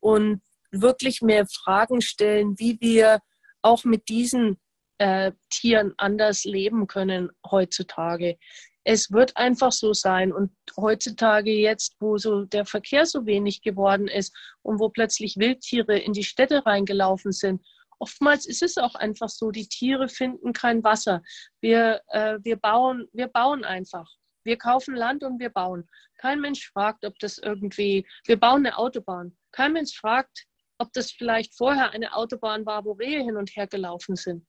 [0.00, 3.20] und wirklich mehr Fragen stellen, wie wir
[3.60, 4.58] auch mit diesen
[4.98, 8.38] äh, Tieren anders leben können heutzutage.
[8.84, 10.32] Es wird einfach so sein.
[10.32, 15.98] Und heutzutage jetzt, wo so der Verkehr so wenig geworden ist und wo plötzlich Wildtiere
[15.98, 17.64] in die Städte reingelaufen sind,
[17.98, 21.22] oftmals ist es auch einfach so, die Tiere finden kein Wasser.
[21.60, 24.08] Wir, äh, wir, bauen, wir bauen einfach.
[24.44, 25.88] Wir kaufen Land und wir bauen.
[26.18, 29.36] Kein Mensch fragt, ob das irgendwie, wir bauen eine Autobahn.
[29.52, 30.46] Kein Mensch fragt,
[30.78, 34.44] ob das vielleicht vorher eine Autobahn war, wo Rehe hin und her gelaufen sind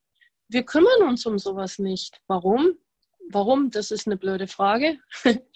[0.54, 2.22] wir kümmern uns um sowas nicht.
[2.28, 2.78] Warum?
[3.30, 3.71] Warum?
[3.71, 4.99] Das ist eine blöde Frage.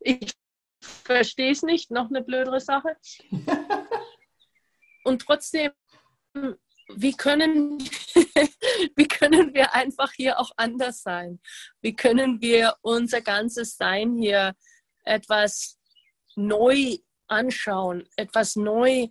[0.00, 0.32] ich
[0.80, 1.90] verstehe es nicht.
[1.90, 2.96] Noch eine blödere Sache.
[5.04, 5.72] Und trotzdem,
[6.94, 7.78] wie können,
[8.96, 11.40] wie können wir einfach hier auch anders sein?
[11.80, 14.54] Wie können wir unser ganzes Sein hier
[15.04, 15.78] etwas
[16.34, 19.08] neu anschauen, etwas neu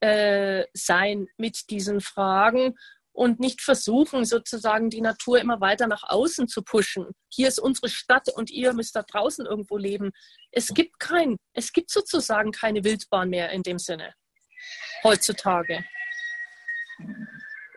[0.00, 2.74] äh, sein mit diesen Fragen
[3.12, 7.06] und nicht versuchen, sozusagen die Natur immer weiter nach außen zu pushen.
[7.28, 10.12] Hier ist unsere Stadt und ihr müsst da draußen irgendwo leben.
[10.52, 14.14] Es gibt kein, es gibt sozusagen keine Wildbahn mehr in dem Sinne
[15.02, 15.84] heutzutage.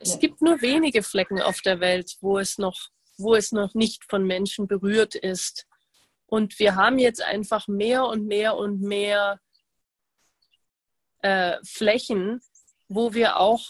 [0.02, 4.04] Es gibt nur wenige Flecken auf der Welt, wo es noch, wo es noch nicht
[4.10, 5.66] von Menschen berührt ist.
[6.26, 9.40] Und wir haben jetzt einfach mehr und mehr und mehr
[11.22, 12.42] äh, Flächen,
[12.90, 13.70] wo wir auch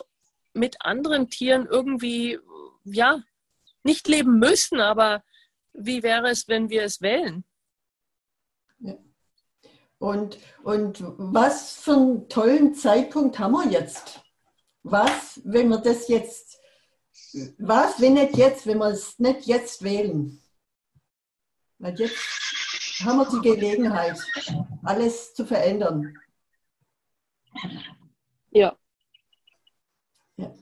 [0.54, 2.40] mit anderen Tieren irgendwie,
[2.84, 3.22] ja,
[3.84, 5.24] nicht leben müssen, aber
[5.74, 7.44] wie wäre es, wenn wir es wählen?
[8.80, 8.96] Ja.
[10.00, 14.22] Und, und was für einen tollen Zeitpunkt haben wir jetzt?
[14.84, 16.60] Was, wenn wir das jetzt,
[17.58, 20.42] was, wenn nicht jetzt, wenn wir es nicht jetzt wählen?
[21.80, 22.18] Weil jetzt
[23.04, 24.20] haben wir die Gelegenheit,
[24.84, 26.18] alles zu verändern.
[28.52, 28.78] Ja.
[30.38, 30.54] Ja.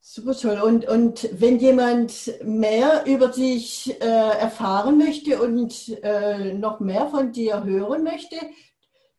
[0.00, 0.60] Super toll.
[0.60, 7.32] Und, und wenn jemand mehr über dich äh, erfahren möchte und äh, noch mehr von
[7.32, 8.36] dir hören möchte,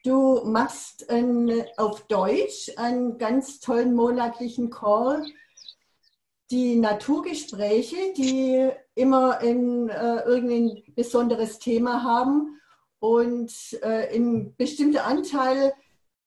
[0.03, 5.25] du machst ein, auf Deutsch einen ganz tollen monatlichen Call,
[6.51, 12.59] die Naturgespräche, die immer ein, äh, irgendein besonderes Thema haben
[12.99, 15.73] und äh, ein bestimmter Anteil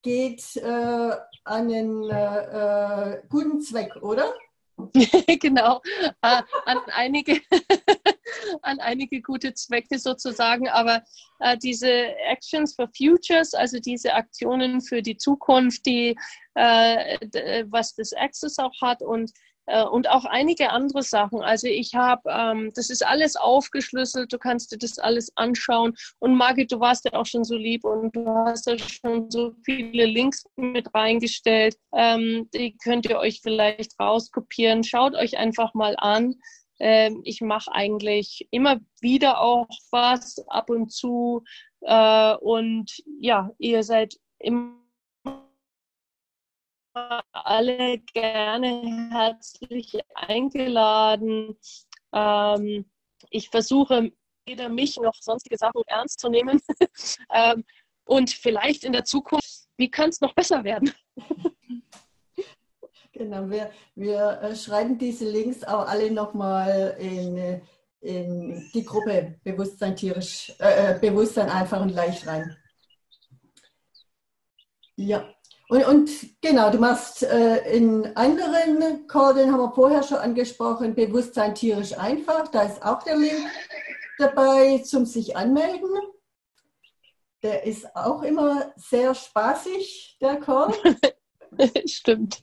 [0.02, 1.10] geht äh,
[1.46, 4.34] einen äh, äh guten Zweck, oder?
[5.40, 5.80] genau,
[6.20, 7.40] äh, an, einige,
[8.62, 11.02] an einige gute Zwecke sozusagen, aber
[11.40, 11.90] äh, diese
[12.30, 16.16] Actions for Futures, also diese Aktionen für die Zukunft, die
[16.54, 19.32] was das Access auch hat und äh,
[19.90, 21.42] und auch einige andere Sachen.
[21.42, 25.94] Also ich habe, ähm, das ist alles aufgeschlüsselt, du kannst dir das alles anschauen.
[26.18, 29.52] Und Margit, du warst ja auch schon so lieb und du hast ja schon so
[29.64, 31.76] viele Links mit reingestellt.
[31.94, 34.84] Ähm, die könnt ihr euch vielleicht rauskopieren.
[34.84, 36.36] Schaut euch einfach mal an.
[36.78, 41.42] Ähm, ich mache eigentlich immer wieder auch was ab und zu.
[41.80, 44.85] Äh, und ja, ihr seid immer
[47.32, 51.56] alle gerne herzlich eingeladen.
[52.12, 52.86] Ähm,
[53.30, 54.12] ich versuche
[54.46, 56.60] weder mich noch sonstige Sachen ernst zu nehmen.
[57.34, 57.64] ähm,
[58.04, 60.92] und vielleicht in der Zukunft, wie kann es noch besser werden?
[63.12, 67.60] genau, wir, wir äh, schreiben diese Links auch alle nochmal in,
[68.00, 72.56] in die Gruppe Bewusstsein tierisch, äh, äh, Bewusstsein einfach und leicht rein.
[74.94, 75.35] Ja,
[75.68, 76.10] und, und,
[76.40, 82.48] genau, du machst äh, in anderen Call, haben wir vorher schon angesprochen, Bewusstsein tierisch einfach.
[82.48, 83.44] Da ist auch der Link
[84.18, 85.90] dabei zum sich anmelden.
[87.42, 90.72] Der ist auch immer sehr spaßig, der Call.
[91.86, 92.42] Stimmt.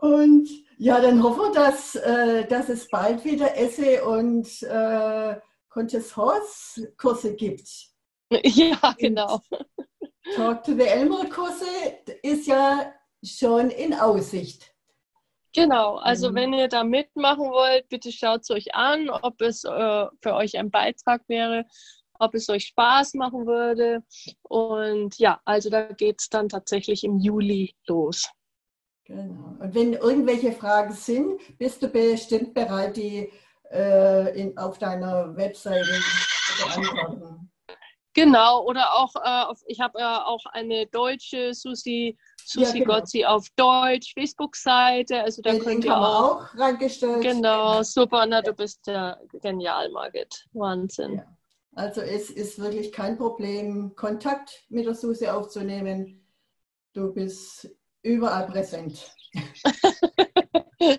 [0.00, 5.36] Und ja, dann hoffen wir, dass, äh, dass es bald wieder Esse und äh,
[5.68, 7.68] Contest-Horse-Kurse gibt.
[8.44, 9.40] Ja, genau.
[9.76, 9.89] Und
[10.36, 11.66] Talk to the Elmer Kurse
[12.22, 12.92] ist ja
[13.22, 14.74] schon in Aussicht.
[15.52, 16.34] Genau, also mhm.
[16.36, 20.56] wenn ihr da mitmachen wollt, bitte schaut es euch an, ob es äh, für euch
[20.56, 21.64] ein Beitrag wäre,
[22.20, 24.04] ob es euch Spaß machen würde.
[24.42, 28.30] Und ja, also da geht es dann tatsächlich im Juli los.
[29.04, 29.56] Genau.
[29.58, 33.32] Und wenn irgendwelche Fragen sind, bist du bestimmt bereit, die
[33.72, 37.49] äh, in, auf deiner Webseite zu beantworten.
[38.12, 42.94] Genau, oder auch, äh, auf, ich habe äh, auch eine deutsche Susi, Susi ja, genau.
[42.98, 47.22] Gotzi auf Deutsch, Facebook-Seite, also da Den könnt ihr auch, auch reingestellt.
[47.22, 51.16] Genau, super, na, du bist ja genial, Margit, Wahnsinn.
[51.18, 51.36] Ja.
[51.74, 56.26] Also es ist wirklich kein Problem, Kontakt mit der Susi aufzunehmen.
[56.92, 57.70] Du bist
[58.02, 59.14] überall präsent.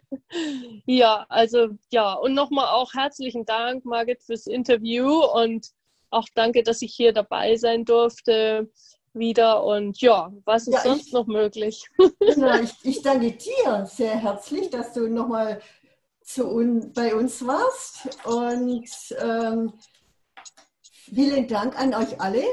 [0.86, 5.68] ja, also ja, und nochmal auch herzlichen Dank, Margit, fürs Interview und
[6.12, 8.70] auch danke, dass ich hier dabei sein durfte
[9.14, 9.64] wieder.
[9.64, 11.86] Und ja, was ist ja, sonst ich, noch möglich?
[12.20, 15.62] Genau, ich, ich, danke dir sehr herzlich, dass du nochmal
[16.38, 18.26] un, bei uns warst.
[18.26, 18.90] Und
[19.20, 19.74] ähm,
[21.14, 22.44] vielen Dank an euch alle,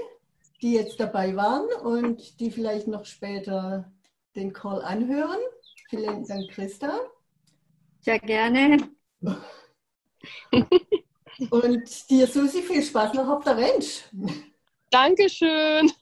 [0.62, 3.92] die jetzt dabei waren und die vielleicht noch später
[4.34, 5.38] den Call anhören.
[5.88, 7.00] Vielen Dank, Christa.
[8.00, 8.78] Sehr gerne.
[11.50, 14.04] Und dir, Susi, viel Spaß noch auf der Ranch.
[14.90, 15.92] Dankeschön.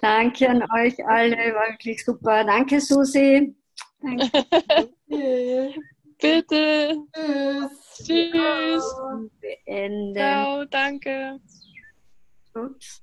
[0.00, 2.44] Danke an euch alle, war wirklich super.
[2.44, 3.54] Danke, Susi.
[4.00, 5.74] Danke.
[6.20, 6.96] Bitte.
[7.12, 8.06] Tschüss.
[8.06, 8.84] Tschüss.
[9.40, 10.14] Beenden.
[10.14, 11.40] Ciao, danke.
[12.54, 13.02] Ups.